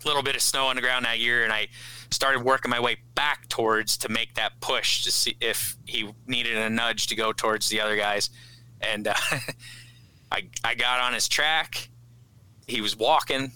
[0.05, 1.69] a little bit of snow on the ground that year, and I
[2.11, 6.57] started working my way back towards to make that push to see if he needed
[6.57, 8.31] a nudge to go towards the other guys,
[8.81, 9.14] and uh,
[10.33, 11.88] I I got on his track.
[12.67, 13.53] He was walking,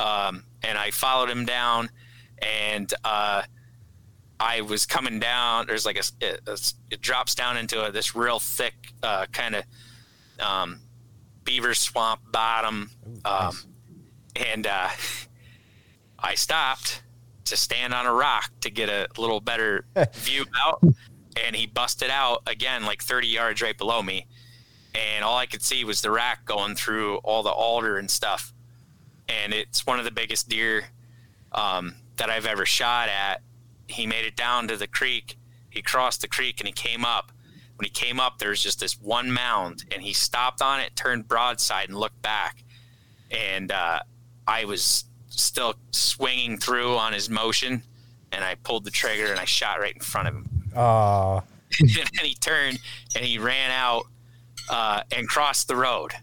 [0.00, 1.90] um, and I followed him down,
[2.38, 3.42] and uh,
[4.40, 5.66] I was coming down.
[5.66, 6.40] There's like a, it,
[6.90, 9.64] it drops down into a, this real thick uh, kind of
[10.38, 10.80] um,
[11.44, 12.90] beaver swamp bottom,
[13.24, 13.56] um,
[14.36, 14.88] and uh,
[16.18, 17.02] I stopped
[17.46, 20.82] to stand on a rock to get a little better view out,
[21.44, 24.26] and he busted out again like 30 yards right below me,
[24.94, 28.52] and all I could see was the rack going through all the alder and stuff,
[29.28, 30.84] and it's one of the biggest deer
[31.50, 33.42] um, that I've ever shot at
[33.88, 35.36] he made it down to the creek.
[35.70, 37.32] He crossed the creek and he came up.
[37.76, 40.96] When he came up, there was just this one mound, and he stopped on it,
[40.96, 42.64] turned broadside, and looked back.
[43.30, 44.00] And uh,
[44.48, 47.82] I was still swinging through on his motion,
[48.32, 50.46] and I pulled the trigger and I shot right in front of him.
[50.74, 51.36] Uh,
[51.80, 52.78] and then he turned
[53.14, 54.04] and he ran out
[54.70, 56.12] uh, and crossed the road.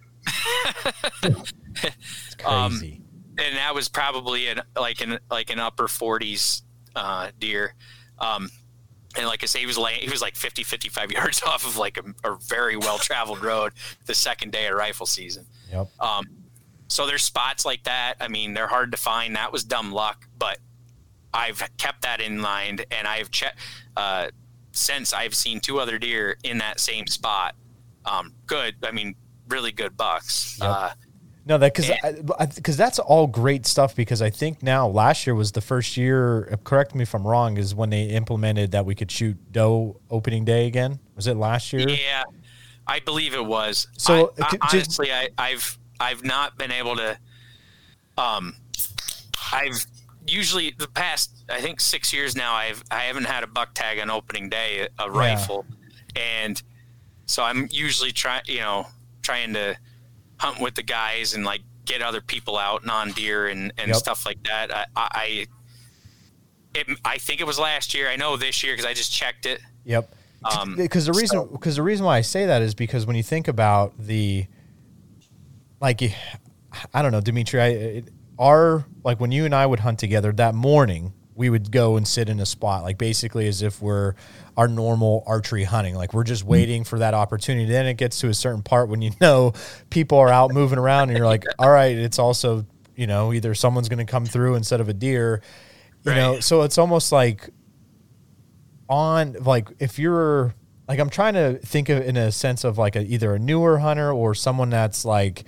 [2.45, 3.01] Um, crazy.
[3.37, 6.61] and that was probably in like an like an upper 40s
[6.95, 7.73] uh, deer.
[8.19, 8.49] Um,
[9.17, 11.77] and like i say he was laying he was like 50 55 yards off of
[11.77, 13.71] like a, a very well traveled road
[14.05, 15.45] the second day of rifle season.
[15.71, 15.87] Yep.
[15.99, 16.25] um,
[16.87, 18.15] so there's spots like that.
[18.19, 19.35] I mean they're hard to find.
[19.35, 20.59] That was dumb luck but
[21.33, 23.59] i've kept that in mind and i've checked
[23.97, 24.27] uh,
[24.71, 27.55] since i've seen two other deer in that same spot.
[28.05, 29.15] Um, good i mean
[29.49, 30.57] really good bucks.
[30.59, 30.69] Yep.
[30.69, 30.89] uh,
[31.47, 31.91] No, that because
[32.55, 33.95] because that's all great stuff.
[33.95, 36.57] Because I think now last year was the first year.
[36.63, 37.57] Correct me if I'm wrong.
[37.57, 40.99] Is when they implemented that we could shoot doe opening day again.
[41.15, 41.87] Was it last year?
[41.87, 42.23] Yeah,
[42.87, 43.87] I believe it was.
[43.95, 47.17] So, I, I- honestly, I, I've I've not been able to.
[48.17, 48.55] Um,
[49.53, 49.85] I've
[50.25, 52.53] usually the past I think six years now.
[52.55, 55.65] I've I haven't had a buck tag on opening day a, a rifle,
[56.15, 56.59] and
[57.27, 58.87] so I'm usually trying you know
[59.21, 59.75] trying to
[60.37, 63.95] hunt with the guys and like get other people out non deer and and Yep.
[63.97, 64.71] stuff like that.
[64.75, 64.85] I.
[64.95, 65.45] I
[66.77, 68.09] it, I think it was last year.
[68.09, 69.61] I know this year because I just checked it.
[69.85, 70.13] Yep.
[70.43, 73.15] Um, Because the reason so- because the reason why I say that is because when
[73.15, 74.45] you think about the
[75.79, 76.01] like
[76.93, 80.33] I don't know, Dimitri, I it, our like when you and I would hunt together
[80.33, 84.15] that morning, we would go and sit in a spot like basically as if we're
[84.57, 85.95] our normal archery hunting.
[85.95, 86.47] Like we're just mm.
[86.47, 87.65] waiting for that opportunity.
[87.65, 89.53] Then it gets to a certain part when you know
[89.89, 93.53] people are out moving around and you're like, all right, it's also, you know, either
[93.53, 95.41] someone's going to come through instead of a deer,
[96.05, 96.39] you know.
[96.39, 97.49] So it's almost like
[98.87, 100.53] on like if you're
[100.87, 103.79] like I'm trying to think of in a sense of like a, either a newer
[103.79, 105.43] hunter or someone that's like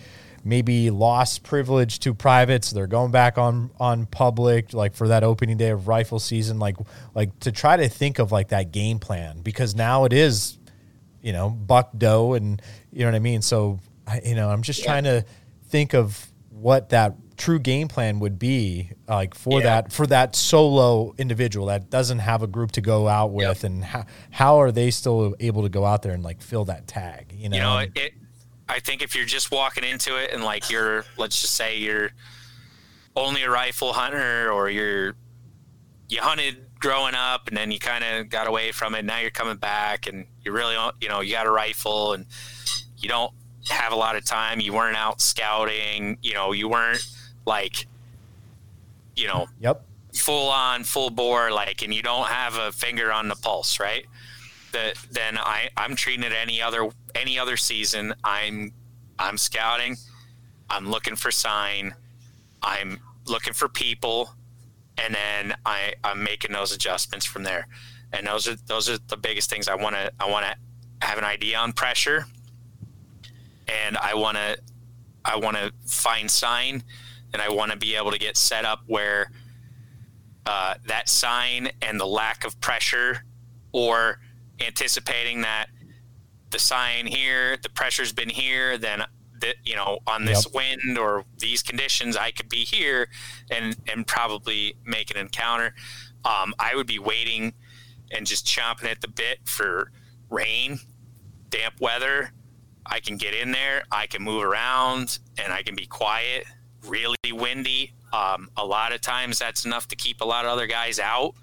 [0.47, 5.57] maybe lost privilege to privates they're going back on on public like for that opening
[5.57, 6.77] day of rifle season like
[7.13, 10.57] like to try to think of like that game plan because now it is
[11.21, 13.41] you know buck doe and you know what I mean?
[13.41, 15.25] So I, you know I'm just trying to
[15.69, 19.65] think of what that true game plan would be like for Yeah.
[19.81, 23.83] that for that solo individual that doesn't have a group to go out with and
[23.83, 27.31] how, how are they still able to go out there and like fill that tag
[27.38, 27.77] you know, you know?
[27.95, 28.13] it
[28.69, 32.12] i think if you're just walking into it and like you're let's just say you're
[33.15, 35.15] only a rifle hunter or you're
[36.10, 39.32] you hunted growing up and then you kind of got away from it now you're
[39.32, 42.25] coming back and you really you know you got a rifle and
[42.97, 43.34] you don't
[43.69, 47.06] have a lot of time you weren't out scouting you know you weren't
[47.45, 47.88] like
[49.15, 49.84] you know yep.
[50.13, 54.06] full on full bore like and you don't have a finger on the pulse right
[54.71, 58.13] that then i i'm treating it any other any other season.
[58.23, 58.71] I'm
[59.19, 59.97] i'm scouting.
[60.69, 61.95] I'm looking for sign.
[62.62, 64.34] I'm looking for people.
[64.97, 67.67] And then i i'm making those adjustments from there.
[68.13, 71.17] And those are those are the biggest things i want to i want to have
[71.17, 72.25] an idea on pressure.
[73.67, 74.58] And i want to
[75.25, 76.84] i want to find sign.
[77.34, 79.32] And i want to be able to get set up where
[80.45, 83.25] uh, that sign and the lack of pressure
[83.73, 84.17] or
[84.65, 85.67] anticipating that
[86.49, 89.03] the sign here the pressure's been here then
[89.41, 90.53] that you know on this Yep.
[90.55, 93.07] wind or these conditions i could be here
[93.51, 95.75] and and probably make an encounter.
[96.25, 97.53] Um, i would be waiting
[98.11, 99.91] and just chomping at the bit for
[100.29, 100.79] rain
[101.49, 102.31] damp weather.
[102.85, 106.45] I can get in there i can move around and i can be quiet
[106.83, 107.93] really windy.
[108.13, 111.33] Um, a lot of times that's enough to keep a lot of other guys out.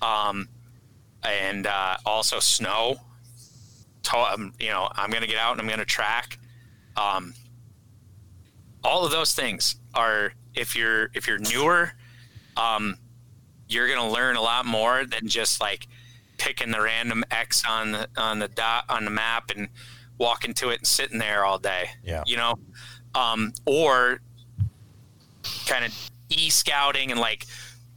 [0.00, 0.48] Um,
[1.24, 2.96] and uh, also snow.
[4.04, 6.38] To- um, you know i'm going to get out and i'm going to track.
[6.96, 7.34] Um,
[8.82, 11.92] all of those things are if you're if you're newer
[12.56, 12.96] um,
[13.68, 15.86] you're going to learn a lot more than just like
[16.38, 19.68] picking the random x on the on the dot on the map and
[20.18, 22.24] walking to it and sitting there all day Yeah.
[22.26, 22.58] you know?
[23.14, 24.20] Um, or
[25.66, 25.92] kind of
[26.30, 27.46] e scouting and like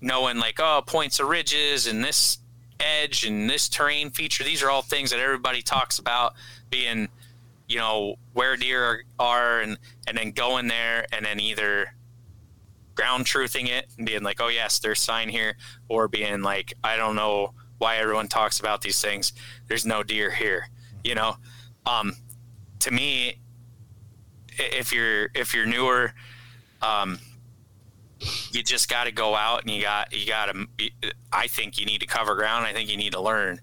[0.02, 2.40] knowing like oh points of ridges and this
[2.84, 6.34] edge and this terrain feature these are all things that everybody talks about
[6.69, 7.08] being
[7.67, 11.96] you know where deer are, and and then going there and then either
[12.96, 15.56] ground truthing it and being like oh yes there's sign here
[15.89, 19.34] or being like i don't know why everyone talks about these things.
[19.67, 20.67] There's no deer here
[21.04, 21.36] you know?
[21.86, 22.13] Um
[22.80, 23.39] to me
[24.58, 26.13] if you're if you're newer
[26.82, 27.19] um
[28.52, 30.68] you just got to go out and you got you got to
[31.32, 32.66] i think you need to cover ground.
[32.66, 33.60] I think you need to learn.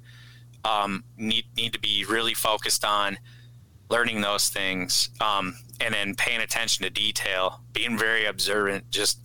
[0.65, 3.19] Um need need to be really focused on
[3.89, 9.21] learning those things um and then paying attention to detail being very observant just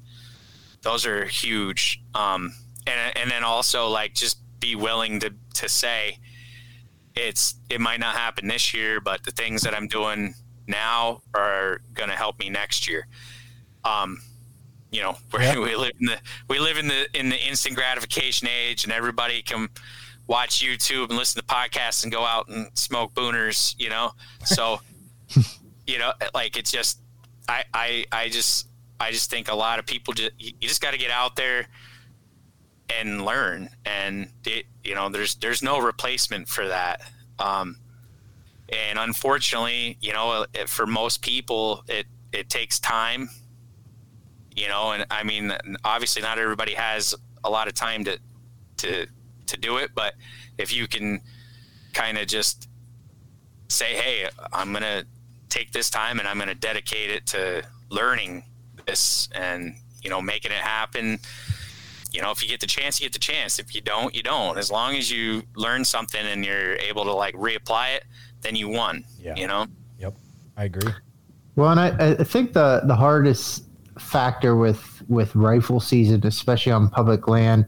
[0.81, 2.01] those are huge.
[2.13, 2.53] Um
[2.87, 6.19] and and then also like just be willing to to say
[7.15, 10.33] it's it might not happen this year but the things that i'm doing
[10.67, 13.07] now are going to help me next year.
[13.83, 14.21] Um
[14.95, 18.83] you know we live in the we live in the in the instant gratification age
[18.83, 19.67] and everybody can
[20.27, 24.11] watch youtube and listen to podcasts and go out and smoke booners you know?
[24.43, 24.79] So
[25.87, 26.99] you know like it's just
[27.49, 28.67] i i i just
[28.99, 31.35] i just think a lot of people just you you just got to get out
[31.35, 31.67] there
[32.89, 33.69] and learn.
[33.85, 37.01] And it, you know there's there's no replacement for that.
[37.39, 37.77] Um
[38.69, 43.29] and unfortunately you know for most people it it takes time
[44.55, 45.51] you know and i mean
[45.83, 47.13] obviously not everybody has
[47.43, 48.17] a lot of time to
[48.77, 49.05] to
[49.45, 50.13] to do it but
[50.57, 51.19] if you can
[51.93, 52.67] kind of just
[53.67, 55.03] say hey i'm gonna
[55.49, 58.43] take this time and i'm gonna dedicate it to learning
[58.85, 61.19] this and you know making it happen
[62.11, 64.23] you know if you get the chance you get the chance if you don't you
[64.23, 68.03] don't as long as you learn something and you're able to like reapply it
[68.41, 69.35] then you won Yeah.
[69.35, 69.65] you know
[69.97, 70.13] Yep.
[70.57, 70.91] I agree.
[71.55, 73.63] Well, and I, I think the the hardest
[73.99, 77.65] factor with with rifle season, especially on public land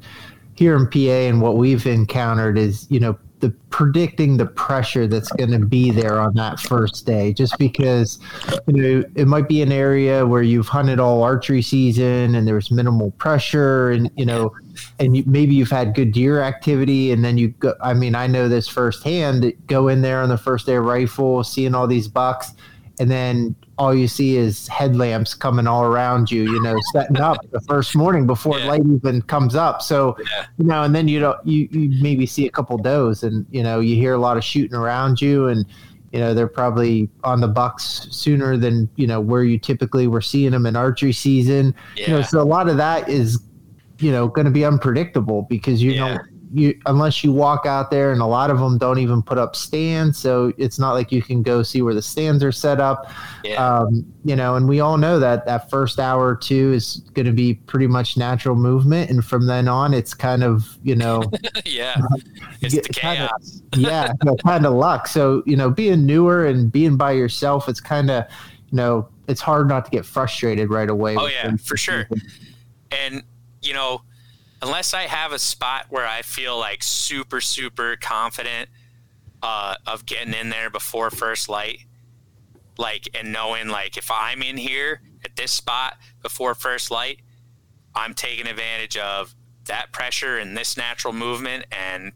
[0.55, 5.31] here in PA, and what we've encountered is you know the predicting the pressure that's
[5.33, 7.31] going to be there on that first day.
[7.31, 8.19] Just because
[8.65, 12.71] you know it might be an area where you've hunted all archery season and there's
[12.71, 14.53] minimal pressure, and you know.
[14.99, 17.73] And you, maybe you've had good deer activity, and then you go.
[17.81, 19.51] I mean, I know this firsthand.
[19.65, 22.51] Go in there on the first day of rifle, seeing all these bucks,
[22.99, 27.37] and then all you see is headlamps coming all around you, you know, setting up
[27.51, 28.67] the first morning before Yeah.
[28.69, 29.81] light even comes up.
[29.81, 30.45] So, Yeah.
[30.57, 33.61] you know, and then you don't, you, you maybe see a couple does and, you
[33.61, 35.63] know, you hear a lot of shooting around you and,
[36.11, 40.21] you know, they're probably on the bucks sooner than, you know, where you typically were
[40.21, 41.75] seeing them in archery season.
[41.95, 43.39] You know, so a lot of that is,
[43.99, 46.17] you know, going to be unpredictable because you Yeah.
[46.53, 49.55] You unless you walk out there and a lot of them don't even put up
[49.55, 53.11] stands so it's not like you can go see where the stands are set up
[53.43, 53.55] Yeah.
[53.79, 57.25] um, you know and we all know that that first hour or two is going
[57.25, 61.21] to be pretty much natural movement and from then on it's kind of you know
[61.65, 61.97] yeah.
[62.61, 63.61] It's yeah, the kinda- chaos.
[63.75, 64.13] yeah
[64.45, 68.23] kind of luck so you know being newer and being by yourself it's kind of
[68.71, 72.07] you know it's hard not to get frustrated right away Oh, yeah, for sure.
[72.91, 73.21] and
[73.61, 74.01] you know
[74.61, 78.69] unless i have a spot where i feel like super super confident
[79.43, 81.81] uh, of getting in there before first light
[82.77, 87.19] like and knowing like if i'm in here at this spot before first light
[87.95, 89.35] i'm taking advantage of
[89.65, 92.11] that pressure and this natural movement and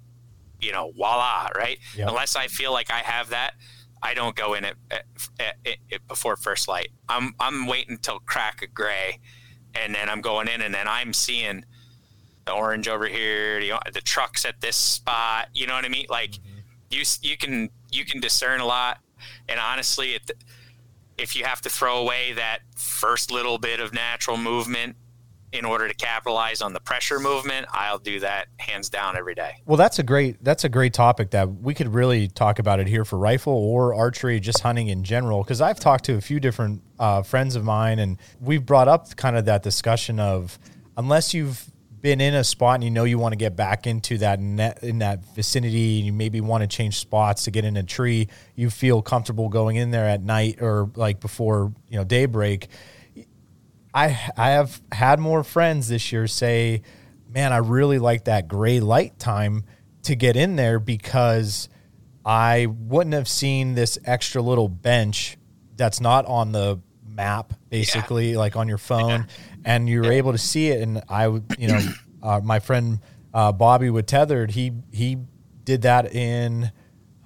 [0.60, 2.10] you know voila right Yep.
[2.10, 3.54] unless i feel like i have that
[4.02, 5.06] i don't go in it at,
[5.40, 5.58] at,
[5.92, 9.20] at, before first light i'm i'm waiting till crack of gray
[9.74, 11.64] and then I'm going in, and then I'm seeing
[12.46, 15.50] the orange over here, the, the trucks at this spot.
[15.54, 16.08] You know what I mean?
[16.10, 16.36] Like
[16.90, 19.00] you s- you can you can discern a lot,
[19.48, 20.32] and honestly, it,
[21.18, 24.96] if you have to throw away that first little bit of natural movement
[25.52, 29.56] in order to capitalize on the pressure movement, I'll do that hands down every day.
[29.66, 32.88] Well, that's a great that's a great topic that we could really talk about it
[32.88, 35.44] here for rifle or archery, just hunting in general.
[35.44, 39.16] Because I've talked to a few different uh, friends of mine, and we've brought up
[39.18, 40.58] kind of that discussion of
[40.98, 41.71] unless you've
[42.02, 44.84] been in a spot and you know you want to get back into that net
[44.84, 48.28] in that vicinity, and you maybe want to change spots to get in a tree,
[48.56, 52.68] you feel comfortable going in there at night or like before you know daybreak.
[53.94, 56.82] I I have had more friends this year say,
[57.30, 59.64] "Man, I really like that gray light time
[60.04, 61.70] to get in there because
[62.26, 65.38] I wouldn't have seen this extra little bench
[65.76, 66.80] that's not on the
[67.22, 69.28] map, basically, like on your phone,
[69.64, 71.80] and you're able to see it." And I would, you know,
[72.24, 73.00] uh, my friend
[73.34, 75.18] uh, Bobby with Tethered, he he
[75.64, 76.72] did that in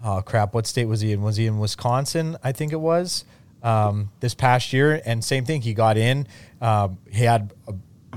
[0.06, 1.22] oh crap, what state was he in?
[1.22, 2.38] Was he in Wisconsin?
[2.44, 3.26] I think it was
[3.64, 5.02] um, this past year.
[5.06, 6.28] And same thing, he got in.
[6.62, 7.74] Um, he had a,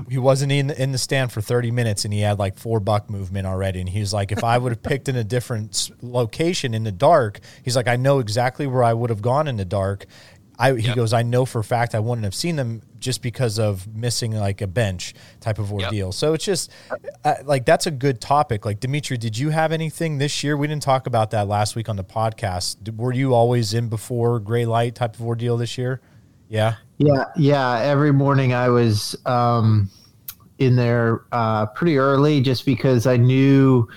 [0.07, 3.09] he wasn't in in the stand for 30 minutes, and he had like four buck
[3.09, 3.81] movement already.
[3.81, 6.91] And he was like, if I would have picked in a different location in the
[6.91, 10.05] dark, he's like, I know exactly where I would have gone in the dark.
[10.59, 10.95] I, he Yep.
[10.97, 14.33] goes, I know for a fact I wouldn't have seen them just because of missing
[14.33, 16.11] like a bench type of ordeal.
[16.11, 16.69] So it's just
[17.23, 18.65] uh, like that's a good topic.
[18.65, 20.57] Like Dimitri, did you have anything this year?
[20.57, 22.93] We didn't talk about that last week on the podcast.
[22.97, 26.01] Were you always in before gray light type of ordeal this year?
[26.49, 26.75] Yeah.
[26.97, 27.79] Yeah, yeah.
[27.79, 29.89] Every morning I was um,
[30.57, 33.87] in there uh, pretty early, just because I knew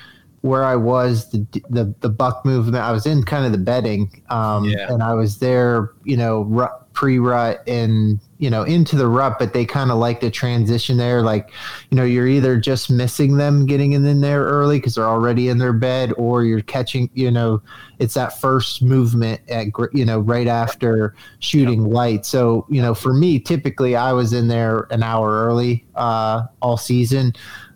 [0.43, 2.76] where I was, the the, the buck movement.
[2.84, 4.93] I was in kind of the bedding, um, Yeah.
[4.93, 9.38] and I was there, you know, pre-rut and you know into the rut.
[9.38, 11.51] But they kind of like to transition there, like
[11.90, 15.59] you know, you're either just missing them getting in there early because they're already in
[15.59, 17.62] their bed, or you're catching, you know,
[17.99, 22.26] it's that first movement at you know right after shooting light.
[22.26, 26.76] So you know, for me, typically I was in there an hour early uh, all
[26.76, 27.32] season.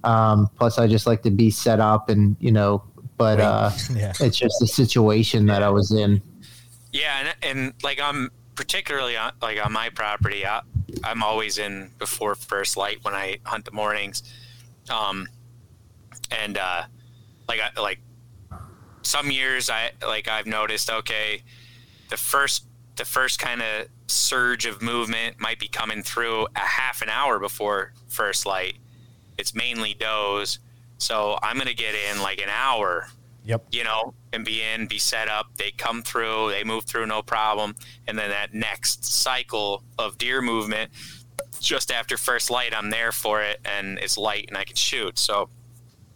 [0.07, 2.82] Um, plus, I just like to be set up and you know,
[3.16, 4.12] but uh, Yeah.
[4.20, 6.22] it's just the situation that I was in.
[6.92, 10.62] Yeah, and, and like I'm particularly on, like on my property, I,
[11.04, 14.22] I'm always in before first light when I hunt the mornings,
[14.88, 15.26] um,
[16.30, 16.84] and uh,
[17.48, 17.98] like I, like
[19.02, 21.42] some years I like I've noticed okay,
[22.11, 22.64] the first
[22.96, 27.38] the first kind of surge of movement might be coming through a half an hour
[27.38, 28.76] before first light.
[29.39, 30.59] It's mainly does,
[30.99, 33.09] so I'm gonna get in like an hour
[33.47, 33.66] Yep.
[33.70, 35.47] you know, and be in, be set up.
[35.57, 37.76] They come through, they move through no problem.
[38.09, 40.91] And then that next cycle of deer movement,
[41.61, 45.16] just after first light, I'm there for it and it's light and I can shoot.
[45.16, 45.49] So,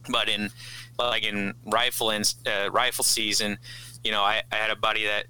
[0.08, 0.50] but in
[0.98, 3.58] like in rifle in uh, rifle season,
[4.02, 5.26] you know, I, I had a buddy that,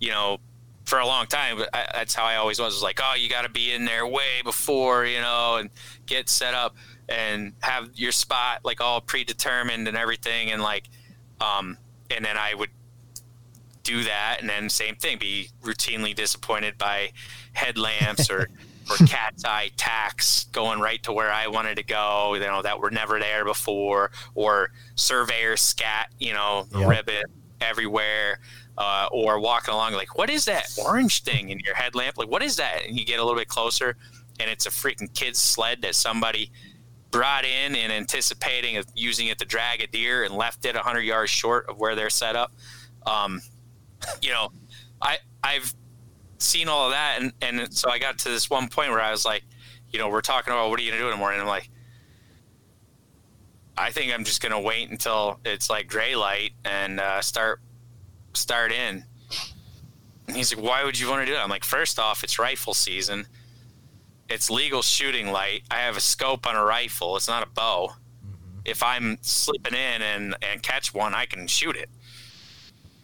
[0.00, 0.38] you know,
[0.84, 2.74] for a long time, I, that's how I always was.
[2.74, 5.70] Was like, oh, you got to be in there way before, you know, and
[6.06, 6.74] get set up
[7.08, 10.84] and have your spot like all predetermined and everything, and like,
[11.40, 11.76] um,
[12.10, 12.70] and then I would
[13.82, 17.10] do that, and then same thing, be routinely disappointed by
[17.52, 18.48] headlamps or
[18.90, 22.78] or cat's eye tacks going right to where I wanted to go, you know, that
[22.80, 26.86] were never there before, or surveyor scat, you know, Yeah.
[26.88, 27.22] ribbon
[27.60, 28.40] everywhere.
[28.76, 32.18] uh, or walking along like, what is that orange thing in your headlamp?
[32.18, 32.84] Like, what is that?
[32.88, 33.96] And you get a little bit closer,
[34.40, 36.50] and it's a freaking kid's sled that somebody
[37.14, 41.02] brought in and anticipating of using it to drag a deer and left it 100
[41.02, 42.52] yards short of where they're set up.
[43.06, 43.40] Um,
[44.20, 44.50] you know,
[45.00, 45.72] I I've
[46.38, 49.12] seen all of that, and and so I got to this one point where I
[49.12, 49.44] was like,
[49.90, 51.40] you know, we're talking about what are you gonna do in the morning?
[51.40, 51.70] I'm like,
[53.78, 57.60] I think I'm just gonna wait until it's like gray light and uh, start
[58.32, 59.04] start in.
[60.26, 61.44] And he's like, why would you want to do that?
[61.44, 63.26] I'm like, first off, it's rifle season.
[64.28, 65.62] It's legal shooting light.
[65.70, 67.16] I have a scope on a rifle.
[67.16, 67.88] It's not a bow.
[67.88, 68.60] Mm-hmm.
[68.64, 71.90] If I'm slipping in and, and catch one, I can shoot it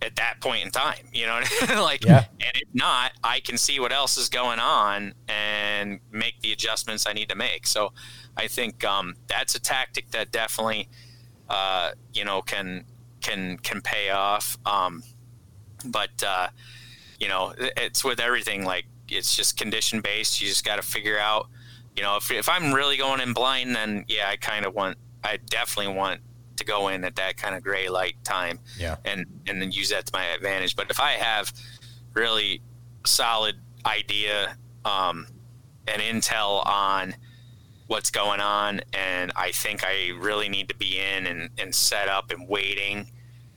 [0.02, 1.06] at that point in time.
[1.12, 2.24] You know, like, yeah.
[2.40, 7.06] and if not, I can see what else is going on and make the adjustments
[7.06, 7.66] I need to make.
[7.66, 7.92] So
[8.36, 10.88] I think um, that's a tactic that definitely,
[11.48, 12.84] uh, you know, can
[13.20, 14.56] can can pay off.
[14.64, 15.02] Um,
[15.84, 16.48] but uh,
[17.18, 18.64] you know, it's with everything.
[18.64, 20.40] Like it's just condition based.
[20.40, 21.48] You just got to figure out.
[21.96, 24.96] You know, if if I'm really going in blind, then yeah, I kind of want.
[25.22, 26.20] I definitely want
[26.56, 28.58] to go in at that kind of gray light time.
[28.78, 28.96] Yeah.
[29.04, 30.76] And and then use that to my advantage.
[30.76, 31.52] But if I have
[32.14, 32.62] really
[33.06, 33.56] solid
[33.86, 35.26] idea um,
[35.86, 37.14] and intel on
[37.86, 42.08] what's going on and I think I really need to be in and, and set
[42.08, 43.10] up and waiting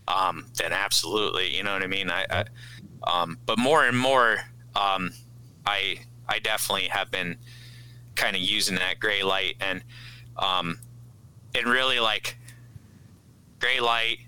[0.07, 2.09] um, then absolutely, you know what I mean.
[2.09, 2.45] I, I
[3.03, 4.37] um, but more and more,
[4.75, 5.11] um,
[5.65, 7.37] I I definitely have been
[8.15, 9.83] kind of using that gray light and
[10.37, 10.79] um,
[11.55, 12.37] and really like
[13.59, 14.19] gray light,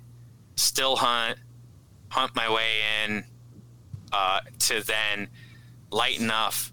[0.56, 1.38] still hunt,
[2.10, 3.24] hunt my way in
[4.12, 5.28] uh, to then
[5.92, 6.72] light enough,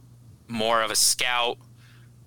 [0.49, 1.59] more of a scout,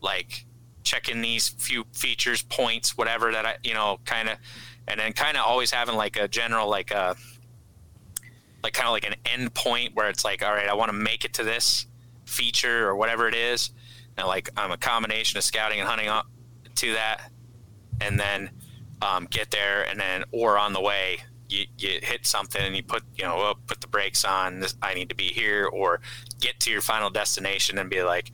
[0.01, 0.45] like
[0.83, 4.37] checking these few features, points, whatever that I you know kind of
[4.87, 7.13] and then kind of always having like a general like a uh,
[8.63, 10.97] like kind of like an end point where it's like all right i want to
[10.97, 11.85] make it to this
[12.25, 13.71] feature or whatever it is.
[14.17, 16.27] And like i'm a combination of scouting and hunting up
[16.75, 17.31] to that.
[18.01, 18.49] And then
[19.01, 21.19] um, get there and then or on the way
[21.49, 24.75] you, you hit something and you put you know oh, put the brakes on this,
[24.81, 25.99] i need to be here or
[26.39, 28.31] get to your final destination and be like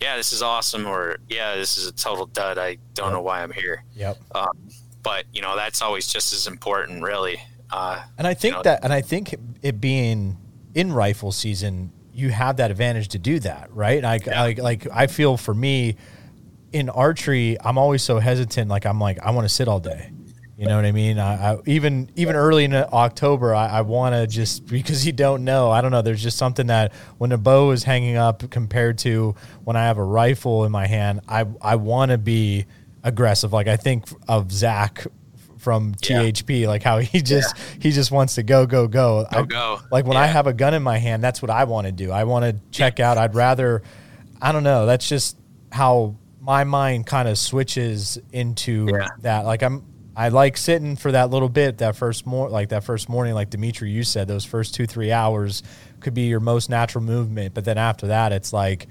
[0.00, 2.58] yeah this is awesome or yeah this is a total dud.
[2.58, 3.14] I don't yep.
[3.14, 3.84] know why i'm here.
[3.94, 4.18] Yep.
[4.34, 4.56] Um,
[5.02, 7.40] but you know that's always just as important, really.
[7.70, 10.36] Uh, and I think you know, that, and I think it being
[10.74, 14.02] in rifle season, you have that advantage to do that, right?
[14.02, 14.42] Like, yeah.
[14.42, 15.96] like, like I feel for me
[16.72, 18.68] in archery, I'm always so hesitant.
[18.68, 20.10] Like, I'm like, I want to sit all day.
[20.56, 21.20] You know what I mean?
[21.20, 25.44] I, I even even early in October, I, I want to just because you don't
[25.44, 25.70] know.
[25.70, 26.02] I don't know.
[26.02, 29.98] There's just something that when a bow is hanging up compared to when I have
[29.98, 32.66] a rifle in my hand, I I want to be
[33.04, 33.52] aggressive.
[33.52, 35.06] Like I think of Zach
[35.58, 36.68] from THP, yeah.
[36.68, 37.64] like how he just yeah.
[37.80, 39.26] he just wants to go go go.
[39.30, 39.80] Go I, go.
[39.90, 40.22] Like when yeah.
[40.22, 42.10] I have a gun in my hand, that's what I want to do.
[42.10, 43.18] I want to check out.
[43.18, 43.82] I'd rather,
[44.40, 44.86] I don't know.
[44.86, 45.36] That's just
[45.70, 48.88] how my mind kind of switches into
[49.20, 49.44] that.
[49.44, 49.84] Like I'm.
[50.16, 53.50] I like sitting for that little bit, that first more like that first morning, like
[53.50, 55.62] Dimitri, you said, those first two, three hours
[56.00, 57.54] could be your most natural movement.
[57.54, 58.88] But then after that, it's like,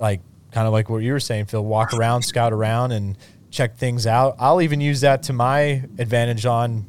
[0.00, 3.16] like kind of like what you were saying, Phil, walk around, scout around, and
[3.50, 4.36] check things out.
[4.38, 6.86] I'll even use that to my advantage on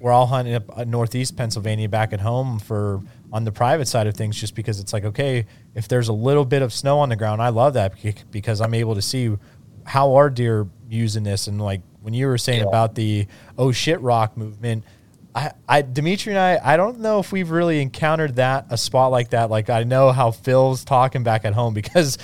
[0.00, 3.00] where I'll hunt up uh, northeast Pennsylvania back at home for
[3.32, 6.44] on the private side of things, just because it's like, okay, if there's a little
[6.44, 7.92] bit of snow on the ground, I love that
[8.30, 9.36] because I'm able to see
[9.84, 11.46] how are deer using this.
[11.46, 12.68] And like when you were saying yeah.
[12.68, 13.26] about the
[13.58, 14.84] oh shit rock movement,
[15.34, 19.10] I, I Dimitri and I, I don't know if we've really encountered that a spot
[19.10, 19.50] like that.
[19.50, 22.18] Like I know how Phil's talking back at home because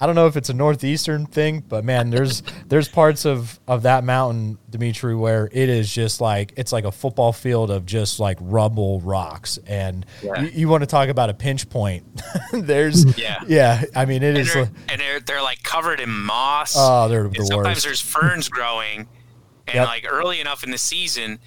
[0.00, 3.82] I don't know if it's a northeastern thing, but man, there's there's parts of of
[3.82, 8.20] that mountain, Dimitri, where it is just like it's like a football field of just
[8.20, 10.42] like rubble rocks, and yeah.
[10.42, 12.04] you, you, want to talk about a pinch point?
[12.52, 13.82] there's yeah, yeah.
[13.96, 16.74] I mean, it and is, they're, and they're they're like covered in moss.
[16.78, 17.84] Oh, they're the sometimes worst.
[17.84, 19.08] there's ferns growing,
[19.66, 19.86] and yep.
[19.86, 21.40] like early enough in the season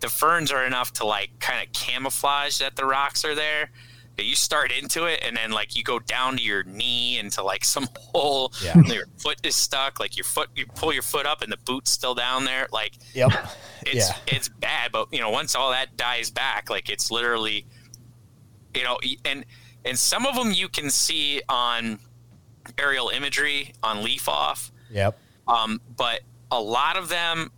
[0.00, 3.70] the ferns are enough to like kind of camouflage that the rocks are there.
[4.16, 7.42] But you start into it and then like you go down to your knee into
[7.42, 8.52] like some hole.
[8.62, 8.80] Yeah.
[8.82, 9.98] your foot is stuck.
[9.98, 12.68] Like your foot, you pull your foot up and the boot's still down there.
[12.70, 13.32] Like, yep.
[13.86, 14.16] It's yeah.
[14.26, 14.92] it's bad.
[14.92, 17.66] But you know, once all that dies back, like it's literally,
[18.74, 19.44] you know, and
[19.84, 21.98] and some of them you can see on
[22.78, 24.72] aerial imagery on leaf off.
[24.90, 25.18] Yep.
[25.46, 26.20] Um, but
[26.50, 27.50] a lot of them,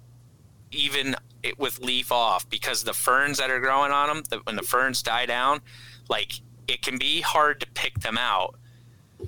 [0.72, 1.14] even
[1.47, 4.62] it with leaf off because the ferns that are growing on them, the, when the
[4.62, 5.61] ferns die down,
[6.09, 6.32] like
[6.68, 8.57] it can be hard to pick them out.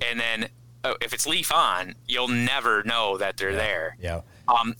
[0.07, 0.49] And then
[0.83, 3.57] oh, if it's leaf on, you'll never know that they're yeah.
[3.57, 3.97] there.
[3.99, 4.21] Yeah.
[4.47, 4.75] Um,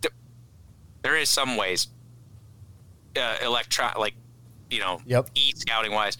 [0.00, 0.14] th-
[1.02, 1.88] there is some ways,
[3.16, 4.14] uh, electron like
[4.70, 5.30] you know, Yep.
[5.34, 6.16] e scouting wise.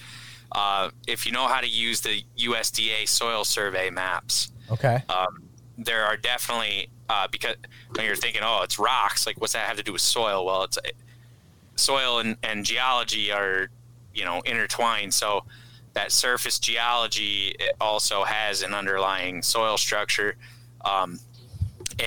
[0.53, 5.03] Uh, if you know how to use the USDA soil survey maps, Okay.
[5.09, 5.43] um,
[5.79, 7.57] there are definitely uh, because
[7.95, 9.27] when you're thinking, oh, it's rocks.
[9.27, 10.45] Like, what's that have to do with soil?
[10.47, 10.79] Well, it's
[11.77, 13.69] soil and, and geology are
[14.15, 15.13] you know intertwined.
[15.15, 15.45] So
[15.95, 20.37] that surface geology it also has an underlying soil structure.
[20.85, 21.19] Um,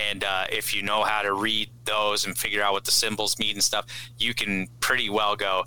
[0.09, 3.37] and uh, if you know how to read those and figure out what the symbols
[3.37, 3.85] mean and stuff,
[4.17, 5.65] you can pretty well go.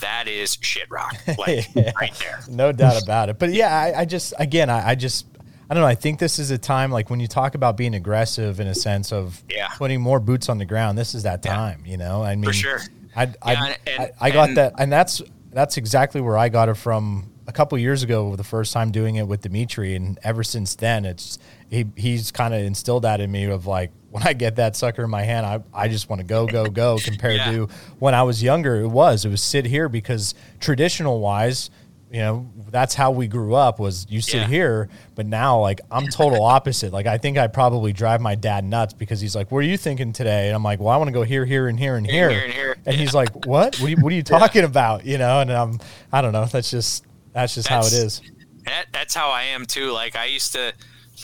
[0.00, 1.92] That is shit rock, like Yeah.
[2.00, 2.40] right there.
[2.48, 3.38] no doubt about it.
[3.38, 5.26] But yeah, I, I just again, I, I just
[5.72, 5.88] I don't know.
[5.88, 8.74] I think this is a time like when you talk about being aggressive in a
[8.74, 9.68] sense of Yeah.
[9.78, 10.98] putting more boots on the ground.
[10.98, 11.54] This is that Yeah.
[11.54, 11.82] time.
[11.86, 12.82] You know, I mean, for sure.
[13.16, 16.50] I I, Yeah, and- I, I got and- that, and that's that's exactly where I
[16.50, 18.36] got it from a couple years ago.
[18.36, 21.38] The first time doing it with Dimitri, and ever since then, it's
[21.70, 25.04] he he's kind of instilled that in me of like when I get that sucker
[25.04, 26.98] in my hand, I, I just want to go go go.
[27.02, 27.50] Compared Yeah.
[27.52, 27.68] to
[27.98, 31.70] when I was younger, it was it was sit here because traditional wise.
[32.12, 34.46] You know, that's how we grew up was you sit Yeah.
[34.46, 36.92] here, but now like I'm total opposite.
[36.92, 39.78] Like I think I probably drive my dad nuts because he's like, "What are you
[39.78, 42.06] thinking today?" And I'm like, "Well, I want to go here, here, and here, and
[42.06, 42.76] Here, here." and here.
[42.84, 43.76] And he's like, "What?
[43.78, 45.80] What are you, what are you talking about?" You know, and I'm,
[46.12, 46.44] I don't know.
[46.44, 48.30] That's just that's just how it is That's-
[48.66, 49.90] That, that's how I am too.
[49.90, 50.74] Like I used to,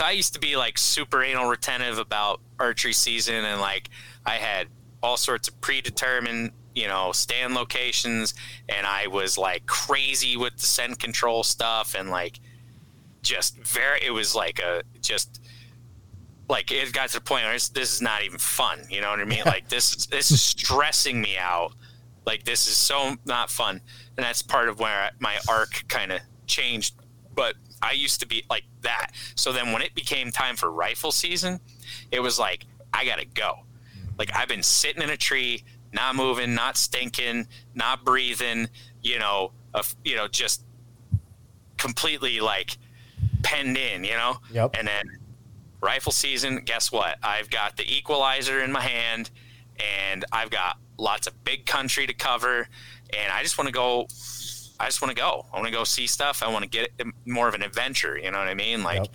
[0.00, 3.90] I used to be like super anal retentive about archery season, and like
[4.24, 4.68] I had
[5.02, 8.34] all sorts of predetermined, you know, stand locations,
[8.68, 12.38] and I was like crazy with the scent control stuff, and like
[13.22, 14.00] just very.
[14.04, 15.40] It was like a just
[16.48, 18.86] like it got to the point where it's, this is not even fun.
[18.88, 19.42] You know what I mean?
[19.44, 21.72] Like this this is stressing me out.
[22.24, 23.80] Like this is so not fun,
[24.16, 26.94] and that's part of where my arc kind of changed.
[27.34, 29.10] But I used to be like that.
[29.34, 31.58] So then when it became time for rifle season,
[32.12, 33.64] it was like I gotta go.
[33.96, 34.10] Mm-hmm.
[34.16, 38.68] Like I've been sitting in a tree, not moving, not stinking, not breathing.
[39.02, 39.52] You know,
[40.04, 40.62] you know just
[41.76, 42.78] completely like
[43.42, 44.04] penned in.
[44.04, 44.36] You know.
[44.52, 44.76] Yep.
[44.78, 45.04] And then
[45.80, 47.18] rifle season, guess what?
[47.22, 49.30] I've got the equalizer in my hand
[49.78, 52.68] and I've got lots of big country to cover
[53.16, 54.08] and I just want to go
[54.80, 55.46] I just want to go.
[55.52, 56.42] I want to go see stuff.
[56.42, 56.90] I want to get
[57.26, 58.82] more of an adventure, you know what I mean?
[58.82, 59.10] Like Yep.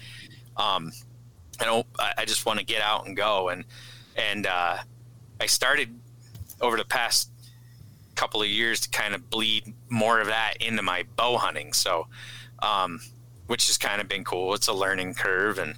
[0.58, 0.92] um
[1.60, 3.66] I don't I I just want to get out and go and
[4.16, 4.78] and uh
[5.42, 5.94] I started
[6.64, 7.30] over the past
[8.16, 11.74] couple of years to kind of bleed more of that into my bow hunting.
[11.74, 12.08] So
[12.60, 13.00] um
[13.48, 14.54] which has kind of been cool.
[14.54, 15.76] It's a learning curve, and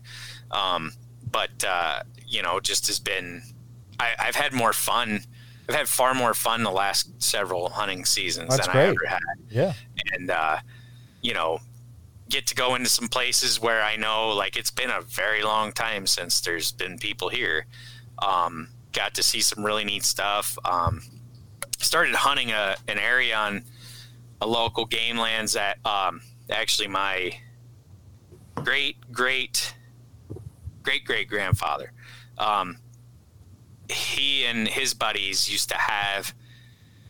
[0.51, 0.91] um,
[1.31, 3.41] but uh, you know, just has been.
[3.99, 5.21] I, I've had more fun.
[5.67, 8.83] I've had far more fun the last several hunting seasons That's than great.
[8.83, 9.19] I ever had,
[9.49, 9.73] Yeah.
[10.13, 10.57] and uh,
[11.23, 11.57] you know,
[12.29, 15.71] get to go into some places where I know, like, it's been a very long
[15.71, 17.65] time since there's been people here.
[18.19, 20.57] Um, got to see some really neat stuff.
[20.65, 21.01] Um,
[21.79, 23.63] started hunting a an area on
[24.41, 27.37] a local game lands that um, actually my
[28.55, 29.75] great great
[30.83, 31.91] great great grandfather
[32.37, 32.77] um,
[33.89, 36.33] he and his buddies used to have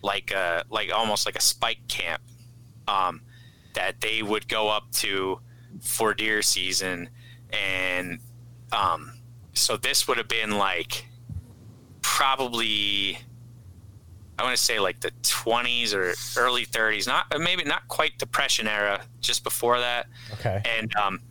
[0.01, 2.21] like a like almost like a spike camp
[2.87, 3.21] um,
[3.73, 5.39] that they would go up to
[5.81, 7.09] for deer season
[7.51, 8.19] and
[8.71, 9.13] um,
[9.53, 11.05] so this would have been like
[12.05, 13.17] probably
[14.37, 18.67] I want to say like the 20s or early 30s, not maybe not quite depression
[18.67, 20.07] era, just before that.
[20.33, 20.61] Okay.
[20.77, 21.21] And um,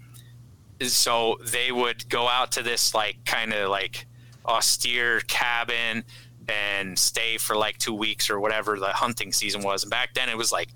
[0.80, 4.06] so they would go out to this like kind of like
[4.46, 6.02] austere cabin
[6.48, 9.84] and stay for like two weeks or whatever the hunting season was.
[9.84, 10.70] And back then it was like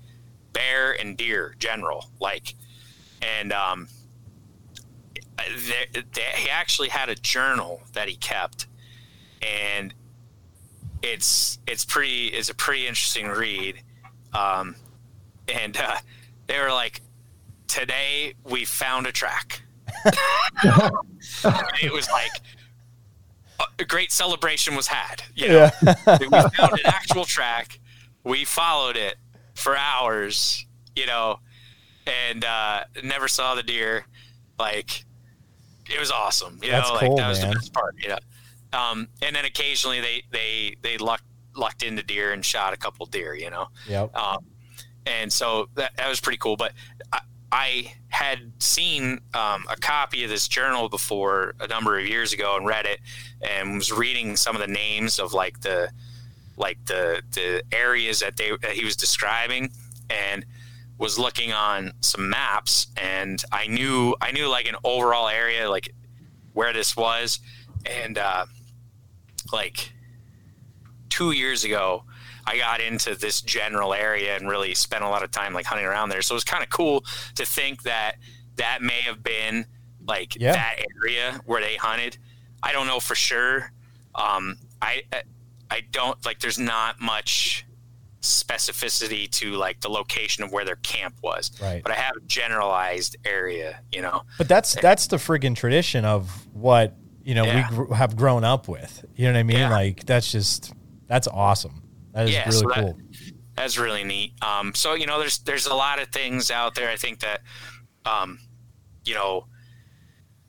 [0.53, 2.53] bear and deer general, like,
[3.21, 3.87] and um,
[5.37, 8.67] they, they, he actually had a journal that he kept,
[9.41, 9.93] and
[11.01, 13.81] it's it's pretty it's a pretty interesting read.
[14.33, 14.75] Um,
[15.47, 15.97] and uh,
[16.47, 17.01] they were like
[17.67, 19.61] today we found a track.
[21.81, 22.31] It was like
[23.77, 25.69] a great celebration was had you know?
[25.81, 26.17] Yeah.
[26.19, 27.79] we found an actual track.
[28.23, 29.15] We followed it
[29.55, 30.65] for hours
[30.95, 31.39] you know?
[32.07, 34.05] And uh, never saw the deer.
[34.57, 35.05] Like
[35.89, 36.99] it was awesome you That's know?
[36.99, 37.49] Cool, like that was man.
[37.49, 38.17] the best part you know
[38.73, 41.23] um, and then occasionally they they they lucked
[41.55, 44.15] lucked into deer and shot a couple deer you know Yep.
[44.15, 44.45] um,
[45.05, 46.73] and so that, that was pretty cool but
[47.11, 47.19] I,
[47.51, 52.55] I had seen um, a copy of this journal before a number of years ago
[52.57, 52.99] and read it
[53.41, 55.89] and was reading some of the names of like the
[56.57, 59.71] like the the areas that they that he was describing
[60.09, 60.45] and
[60.97, 65.93] was looking on some maps and I knew I knew like an overall area like
[66.53, 67.39] where this was
[67.85, 68.45] and uh,
[69.53, 69.91] like
[71.09, 72.03] two years ago
[72.45, 75.85] I got into this general area and really spent a lot of time like hunting
[75.85, 76.21] around there.
[76.23, 77.03] So it was kind of cool
[77.35, 78.15] to think that
[78.55, 79.65] that may have been
[80.07, 80.53] like Yeah.
[80.53, 82.17] that area where they hunted.
[82.63, 83.71] I don't know for sure.
[84.15, 85.03] Um, I
[85.69, 86.39] I don't like.
[86.39, 87.65] There's not much
[88.21, 91.51] specificity to like the location of where their camp was.
[91.61, 91.81] Right.
[91.83, 93.79] But I have a generalized area.
[93.91, 94.23] You know.
[94.37, 96.95] But that's that's the friggin' tradition of what
[97.29, 97.69] you know Yeah.
[97.69, 99.05] we gr- have grown up with.
[99.15, 99.57] You know what I mean?
[99.57, 99.69] Yeah.
[99.69, 100.73] Like that's just
[101.07, 101.83] that's awesome.
[102.13, 102.99] That is Yeah, really so that- cool.
[103.55, 104.33] That's really neat.
[104.41, 106.89] Um, so you know, there's there's a lot of things out there.
[106.89, 107.41] I think that,
[108.05, 108.39] um,
[109.05, 109.45] you know,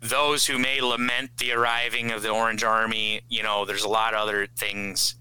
[0.00, 4.14] those who may lament the arriving of the Orange Army, you know, there's a lot
[4.14, 5.16] of other things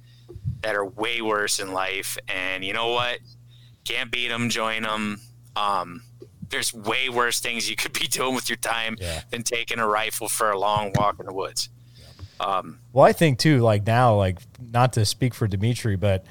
[0.61, 2.17] that are way worse in life.
[2.27, 3.19] And you know what?
[3.85, 4.49] Can't beat them.
[4.49, 5.19] Join them.
[5.55, 6.03] Um,
[6.49, 9.21] there's way worse things you could be doing with your time Yeah.
[9.29, 11.69] than taking a rifle for a long walk in the woods.
[12.39, 16.25] Um, Well, I think too, like now, like not to speak for Dimitri, but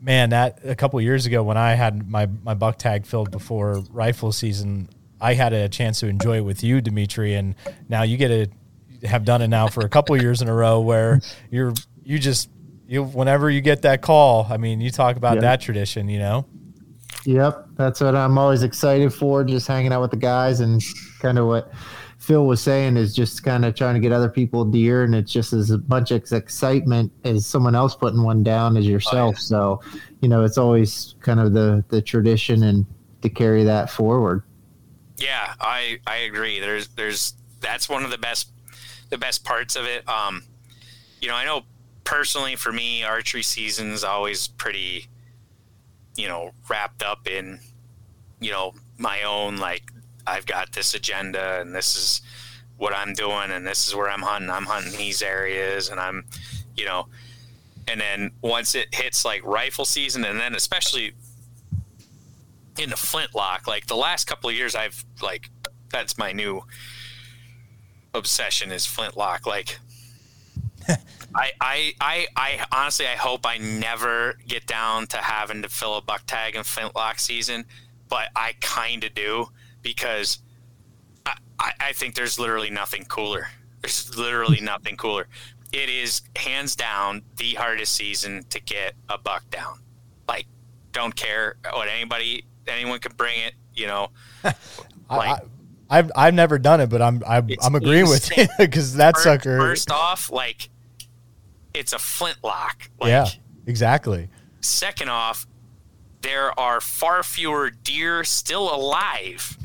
[0.00, 3.82] man, that a couple years ago when I had my my buck tag filled before
[3.90, 4.88] rifle season,
[5.20, 7.54] I had a chance to enjoy it with you, Dimitri, and
[7.90, 10.80] now you get to have done it now for a couple years in a row
[10.80, 12.48] where you're you just
[12.88, 15.40] you whenever you get that call, I mean, you talk about Yeah.
[15.42, 16.46] that tradition, you know.
[17.24, 19.44] Yep, that's what I'm always excited for.
[19.44, 20.82] Just hanging out with the guys and
[21.20, 21.72] kind of what
[22.18, 25.32] Phil was saying is just kind of trying to get other people deer, and it's
[25.32, 29.38] just as much excitement as someone else putting one down as yourself.
[29.38, 29.80] So,
[30.20, 32.86] you know, it's always kind of the the tradition and
[33.22, 34.42] to carry that forward.
[35.16, 36.60] Yeah, I I agree.
[36.60, 38.50] There's there's that's one of the best
[39.10, 40.08] the best parts of it.
[40.08, 40.44] Um,
[41.20, 41.62] you know, I know
[42.04, 45.08] personally for me, archery season's always pretty,
[46.16, 47.60] you know, wrapped up in,
[48.40, 49.82] you know, my own like
[50.26, 52.22] I've got this agenda and this is
[52.76, 54.50] what I'm doing and this is where I'm hunting.
[54.50, 56.24] I'm hunting these areas and I'm,
[56.76, 57.06] you know,
[57.88, 61.12] and then once it hits like rifle season and then especially
[62.78, 65.50] in the flintlock like the last couple of years i've like
[65.90, 66.62] that's my new
[68.14, 69.78] obsession is flintlock like
[71.34, 75.96] I, I i i honestly i hope i never get down to having to fill
[75.96, 77.64] a buck tag in flintlock season
[78.08, 79.46] but i kind of do
[79.82, 80.38] because
[81.26, 83.46] I, I i think there's literally nothing cooler.
[83.82, 85.26] There's literally nothing cooler.
[85.72, 89.78] It is hands down the hardest season to get a buck down.
[90.28, 90.46] Like
[90.92, 94.08] don't care what anybody anyone can bring it you know?
[94.44, 94.54] I,
[95.10, 98.94] Like- I, I've I've never done it, but I'm I'm, I'm agreeing with you because
[98.96, 99.58] that Fir- sucker.
[99.58, 100.69] first off like
[101.74, 103.26] it's a flintlock like yeah,
[103.66, 104.28] exactly.
[104.60, 105.46] second off
[106.22, 109.56] there are far fewer deer still alive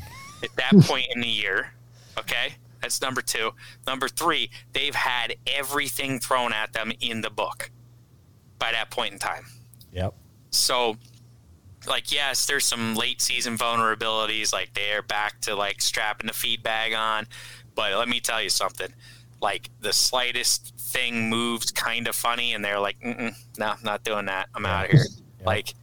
[0.43, 1.71] at that point in the year
[2.17, 3.51] okay that's number two
[3.87, 7.71] number three they've had everything thrown at them in the book
[8.59, 9.45] by that point in time
[9.91, 10.13] Yep.
[10.51, 10.95] so
[11.87, 16.61] like yes there's some late season vulnerabilities like they're back to like strapping the feed
[16.63, 17.27] bag on
[17.75, 18.93] but let me tell you something
[19.41, 24.25] like the slightest thing moves kind of funny and they're like Mm-mm, no not doing
[24.27, 25.05] that i'm out of here
[25.39, 25.45] Yeah.
[25.45, 25.73] like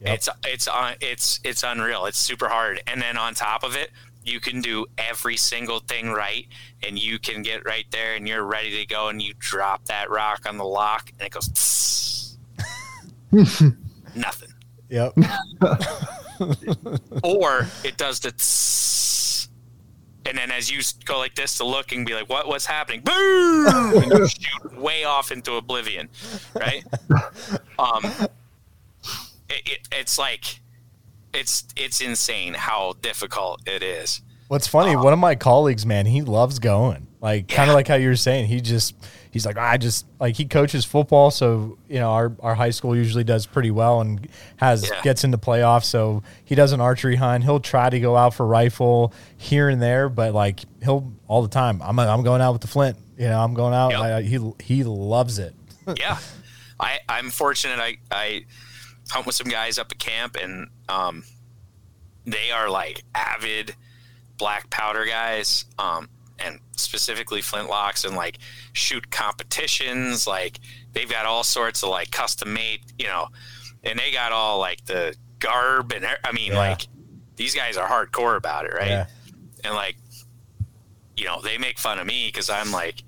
[0.00, 0.14] Yep.
[0.14, 3.90] it's it's uh, it's it's unreal it's super hard and then on top of it
[4.24, 6.46] you can do every single thing right
[6.86, 10.10] and you can get right there and you're ready to go and you drop that
[10.10, 12.36] rock on the lock and it goes tss.
[14.14, 14.48] nothing
[14.90, 15.14] Yep.
[17.22, 18.95] or it does the tss,
[20.26, 23.00] and then as you go like this to look and be like what what's happening?
[23.00, 23.66] Boom!
[24.02, 26.08] And you shoot way off into oblivion
[26.54, 26.84] right?
[27.78, 28.04] Um
[29.48, 30.60] it, it, it's like
[31.32, 34.22] it's it's insane how difficult it is.
[34.48, 37.06] What's funny, one of my colleagues, man, he loves going.
[37.20, 38.94] Like kind of like how you were saying, he just
[39.36, 42.96] he's like I just like he coaches football, so you know our our high school
[42.96, 44.26] usually does pretty well and
[44.56, 45.02] has Yeah.
[45.02, 45.84] gets into playoffs.
[45.84, 47.44] So he does an archery hunt.
[47.44, 51.48] He'll try to go out for rifle here and there, but like he'll all the
[51.48, 51.82] time.
[51.82, 52.96] I'm I'm going out with the flint.
[53.18, 53.90] You know, I'm going out.
[53.92, 54.00] Yep.
[54.00, 55.54] I, he he loves it.
[55.98, 56.18] yeah
[56.80, 58.44] i i'm fortunate i i
[59.08, 61.22] hunt with some guys up at camp and um
[62.26, 63.74] they are like avid
[64.36, 66.08] black powder guys um
[66.38, 68.38] and specifically flintlocks and like
[68.72, 70.60] shoot competitions like
[70.92, 73.28] they've got all sorts of like custom made you know
[73.84, 76.58] and they got all like the garb and I mean Yeah.
[76.58, 76.88] like
[77.36, 79.06] these guys are hardcore about it right Yeah.
[79.64, 79.96] and like
[81.16, 83.02] you know they make fun of me because i'm like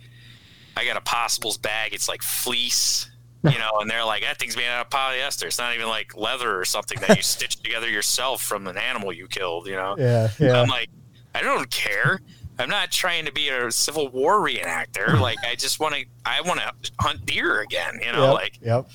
[0.76, 3.10] i got a possibles bag it's like fleece
[3.44, 6.16] you know and they're like that thing's made out of polyester it's not even like
[6.16, 9.94] leather or something that you stitch together yourself from an animal you killed you know
[9.98, 10.60] Yeah, yeah.
[10.62, 10.88] i'm like
[11.34, 12.20] i don't care
[12.58, 16.40] i'm not trying to be a civil war reenactor like i just want to i
[16.42, 18.88] want to hunt deer again you know yep, like yep.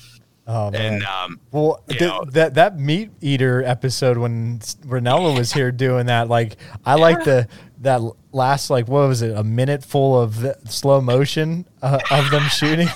[0.46, 0.96] Oh man.
[0.96, 6.04] And um, Well, you th- that that meat eater episode when Rinella was here doing
[6.08, 7.48] that, like I like the
[7.80, 12.30] that last like what was it a minute full of the slow motion uh, of
[12.30, 12.88] them shooting.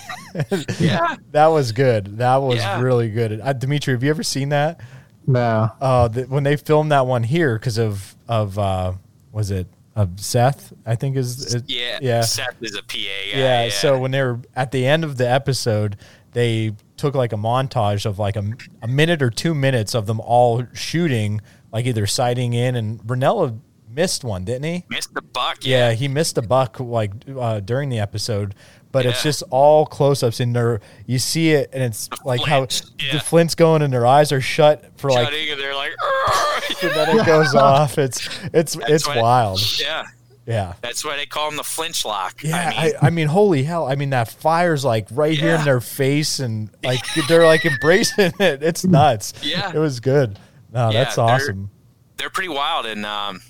[0.78, 1.16] Yeah.
[1.32, 2.18] that was good.
[2.18, 2.82] That was Yeah.
[2.82, 3.40] really good.
[3.40, 4.82] Uh, Dimitri, have you ever seen that?
[5.26, 5.70] No.
[5.80, 8.92] Uh, the, when they filmed that one here because of of uh,
[9.32, 9.68] was it
[9.98, 10.72] of Seth?
[10.86, 13.38] I think is, is yeah, yeah Seth is a PA guy.
[13.38, 15.96] yeah, Yeah, So when they were at the end of the episode,
[16.32, 18.44] they took like a montage of like a,
[18.80, 21.40] a minute or two minutes of them all shooting,
[21.72, 23.58] like either sighting in, and Brunella
[23.90, 24.84] missed one, didn't he?
[24.88, 25.58] missed the buck.
[25.62, 28.54] Yeah, he missed a buck like uh, during the episode,
[28.90, 30.80] but it's just all close ups in there.
[31.06, 34.40] You see it, and it's like how flint, the flint's going, and their eyes are
[34.40, 35.92] shut for like, and they're like,
[36.82, 37.98] and then it goes off.
[37.98, 39.80] It's it's it's what- wild.
[39.80, 40.04] yeah,
[40.46, 40.72] Yeah.
[40.80, 42.42] that's why they call them the flinch lock.
[42.42, 43.86] Yeah, I mean, I, I, mean, holy hell!
[43.86, 48.32] I mean, that fire's like right here in their face, and like they're like embracing
[48.40, 48.62] it.
[48.62, 49.34] It's nuts.
[49.42, 49.70] Yeah.
[49.74, 50.38] it was good.
[50.72, 51.70] No, Yeah, that's they're- awesome.
[52.16, 53.40] they're pretty wild, and um,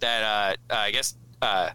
[0.00, 0.22] that
[0.70, 1.70] uh, uh, I guess uh,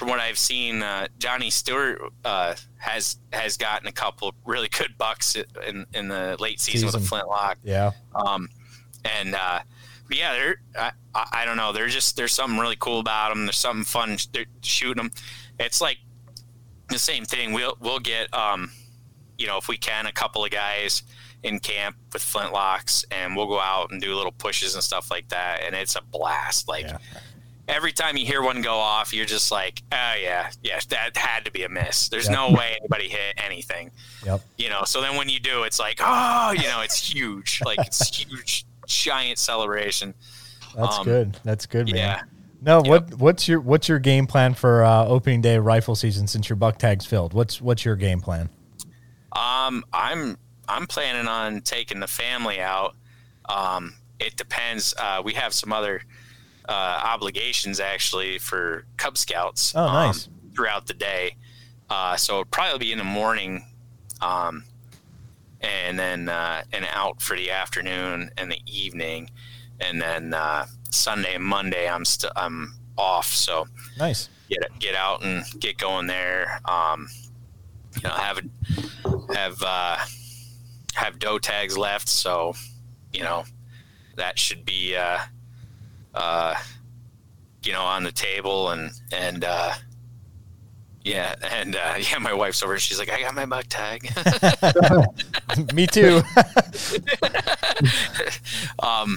[0.00, 4.96] from what I've seen, uh, Johnny Stewart uh, has has gotten a couple really good
[4.96, 7.02] bucks in in the late season, with Season.
[7.02, 7.58] the flintlock.
[7.62, 8.48] Yeah, Um,
[9.04, 9.58] and uh,
[10.08, 10.56] but yeah, they're
[11.14, 11.74] I, I don't know.
[11.74, 13.44] They're just there's something really cool about them.
[13.44, 15.10] There's something fun they're shooting them.
[15.58, 15.98] It's like
[16.88, 17.52] the same thing.
[17.52, 18.70] We'll we'll get um,
[19.36, 21.02] you know, if we can, a couple of guys
[21.42, 25.28] in camp with flintlocks, and we'll go out and do little pushes and stuff like
[25.28, 26.68] that, and it's a blast.
[26.68, 26.86] Like.
[26.86, 26.96] Yeah.
[27.70, 31.44] Every time you hear one go off, you're just like, "Oh yeah, yeah, that had
[31.44, 32.32] to be a miss." There's Yep.
[32.36, 33.90] no way anybody hit anything
[34.26, 34.40] yep.
[34.58, 37.78] you know so then when you do it's like oh you know it's huge like
[37.78, 40.12] it's huge giant celebration
[40.76, 41.38] That's Um, good.
[41.44, 41.96] That's good, man.
[41.96, 42.22] yeah
[42.62, 46.48] No, what what's your what's your game plan for uh, opening day rifle season since
[46.50, 47.32] your buck tag's filled?
[47.32, 48.48] What's what's your game plan?
[49.36, 50.36] um i'm
[50.68, 52.96] i'm planning on taking the family out
[53.48, 56.02] um it depends uh we have some other
[56.70, 60.28] uh obligations actually for cub scouts Oh, um, nice.
[60.54, 61.36] throughout the day
[61.90, 63.64] uh so it'll probably be in the morning
[64.22, 64.64] um
[65.60, 69.28] and then uh and out for the afternoon and the evening
[69.80, 73.66] and then uh sunday and monday i'm still i'm off so
[73.98, 74.28] Nice.
[74.48, 76.60] get get out and get going there.
[76.66, 77.08] Um,
[77.96, 79.96] you know, have a, have uh,
[80.94, 82.54] have doe tags left, so
[83.12, 83.44] you know
[84.16, 85.18] that should be uh,
[86.14, 86.54] uh,
[87.64, 89.72] you know on the table and and uh,
[91.04, 92.18] yeah and uh, yeah.
[92.18, 92.74] My wife's over.
[92.74, 94.10] and She's like, I got my buck tag.
[95.74, 96.22] Me too.
[98.82, 99.16] um,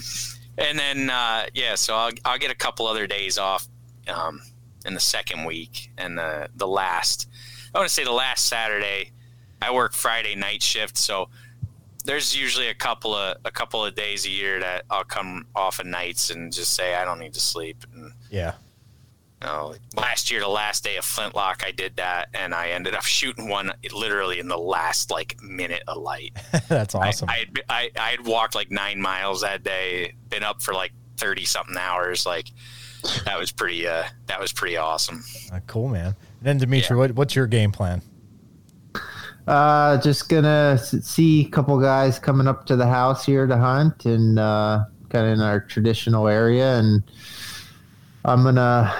[0.58, 3.66] and then uh, yeah, so I'll I'll get a couple other days off
[4.08, 4.40] um,
[4.86, 7.28] in the second week and the the last.
[7.74, 9.10] I want to say the last Saturday.
[9.60, 11.28] I work Friday night shift, so
[12.04, 15.80] there's usually a couple of a couple of days a year that I'll come off
[15.80, 17.84] of nights and just say I don't need to sleep.
[17.94, 18.54] And yeah.
[19.40, 22.94] you know, last year, the last day of Flintlock, I did that, and I ended
[22.94, 26.36] up shooting one literally in the last like minute of light.
[26.68, 27.28] That's awesome.
[27.28, 31.46] I, I, I had walked like nine miles that day, been up for like 30
[31.46, 32.26] something hours.
[32.26, 32.48] Like
[33.24, 35.24] that was pretty, uh, that was pretty awesome.
[35.52, 36.06] Uh, cool, man.
[36.06, 38.02] And then Dimitri, what, what's your game plan?
[39.46, 44.06] Uh, just gonna see a couple guys coming up to the house here to hunt
[44.06, 47.02] and uh, kind of in our traditional area, and
[48.24, 48.90] I'm gonna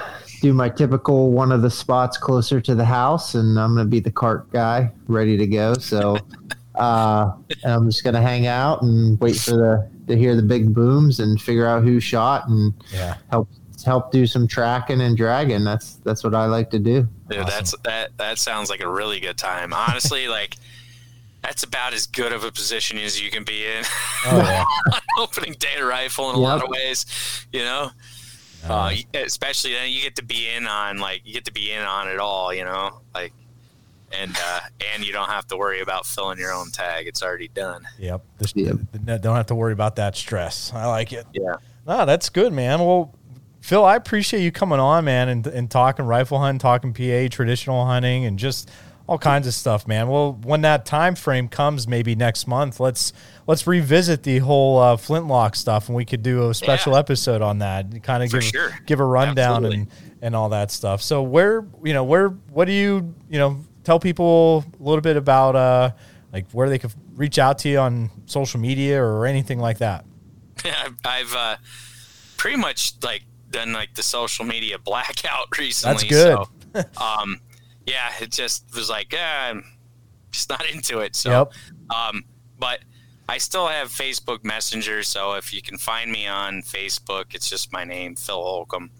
[0.42, 4.00] do my typical one of the spots closer to the house, and I'm gonna be
[4.00, 5.74] the cart guy, ready to go.
[5.74, 6.18] So,
[6.74, 7.32] uh,
[7.62, 11.20] and I'm just gonna hang out and wait for the to hear the big booms
[11.20, 13.16] and figure out who shot and Yeah.
[13.30, 13.48] help
[13.84, 15.64] help do some tracking and dragging.
[15.64, 17.08] That's that's what I like to do.
[17.28, 17.46] Dude, Awesome.
[17.50, 19.72] that's, that, that sounds like a really good time.
[19.72, 20.56] Honestly, like
[21.42, 23.84] that's about as good of a position as you can be in.
[24.26, 24.64] Oh, yeah.
[25.18, 27.04] Opening day rifle in a lot of ways,
[27.52, 27.90] you know,
[28.66, 31.82] uh, especially then you get to be in on like, you get to be in
[31.82, 33.34] on it all, you know, like,
[34.18, 34.60] and, uh,
[34.94, 37.06] and you don't have to worry about filling your own tag.
[37.06, 37.86] It's already done.
[37.98, 38.24] Yep.
[38.38, 38.76] This, Yep.
[39.06, 40.72] th- Don't have to worry about that stress.
[40.74, 41.26] I like it.
[41.34, 41.56] Yeah.
[41.86, 42.78] No, that's good, man.
[42.80, 43.14] Well,
[43.64, 47.86] Phil, I appreciate you coming on, man, and, and talking rifle hunting, talking PA, traditional
[47.86, 48.70] hunting, and just
[49.06, 50.06] all kinds of stuff, man.
[50.06, 53.14] Well, when that time frame comes, maybe next month, let's
[53.46, 56.98] let's revisit the whole uh, flintlock stuff, and we could do a special Yeah.
[56.98, 58.02] episode on that.
[58.02, 58.78] Kind of give sure.
[58.84, 59.78] give a rundown Absolutely.
[59.78, 59.88] and
[60.20, 61.00] and all that stuff.
[61.00, 65.16] So where you know where what do you you know tell people a little bit
[65.16, 65.90] about uh
[66.34, 70.04] like where they could reach out to you on social media or anything like that.
[70.66, 71.56] I've, I've uh,
[72.36, 73.22] pretty much like
[73.54, 76.08] done like the social media blackout recently.
[76.08, 76.44] That's
[76.74, 76.84] good.
[76.98, 77.40] So, um,
[77.86, 79.64] yeah, it just was like, eh, I'm
[80.32, 81.14] just not into it.
[81.16, 81.52] So, Yep.
[81.96, 82.24] um,
[82.58, 82.80] but
[83.28, 87.72] I still have Facebook Messenger, so if you can find me on Facebook, it's just
[87.72, 88.90] my name, Phil Holcomb.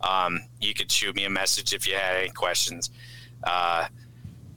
[0.00, 2.90] Um, you could shoot me a message if you had any questions.
[3.44, 3.86] Uh,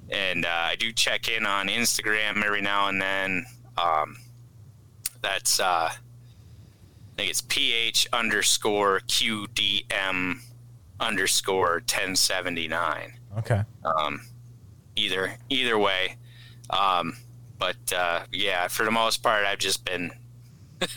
[0.09, 3.45] and uh, I do check in on Instagram every now and then.
[3.77, 4.17] Um,
[5.21, 5.89] that's uh,
[7.19, 10.39] think it's ph underscore qdm
[11.01, 13.13] underscore 1079.
[13.39, 13.63] Okay.
[13.83, 14.21] Um,
[14.95, 16.15] either either way,
[16.69, 17.17] um,
[17.57, 20.11] but uh, yeah, for the most part, I've just been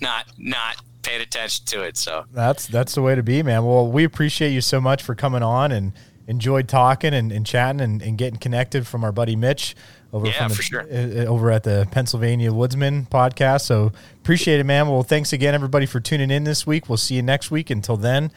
[0.00, 1.96] not not paying attention to it.
[1.96, 3.64] So That's that's the way to be, man.
[3.64, 5.92] Well, we appreciate you so much for coming on and
[6.28, 9.74] enjoyed talking and, and chatting and, and getting connected from our buddy Mitch
[10.12, 10.80] over Yeah, from the, for sure.
[10.82, 13.62] uh, over at the Pennsylvania Woodsman podcast.
[13.62, 13.92] So
[14.22, 14.88] appreciate it, man.
[14.88, 16.88] Well, thanks again, everybody, for tuning in this week.
[16.88, 17.70] We'll see you next week.
[17.70, 18.32] Until then,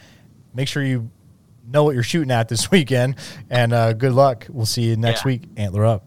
[0.54, 1.10] make sure you
[1.72, 3.16] know what you're shooting at this weekend,
[3.50, 4.48] and uh, good luck.
[4.50, 5.28] We'll see you next Yeah.
[5.28, 5.44] week.
[5.56, 6.06] Antler up.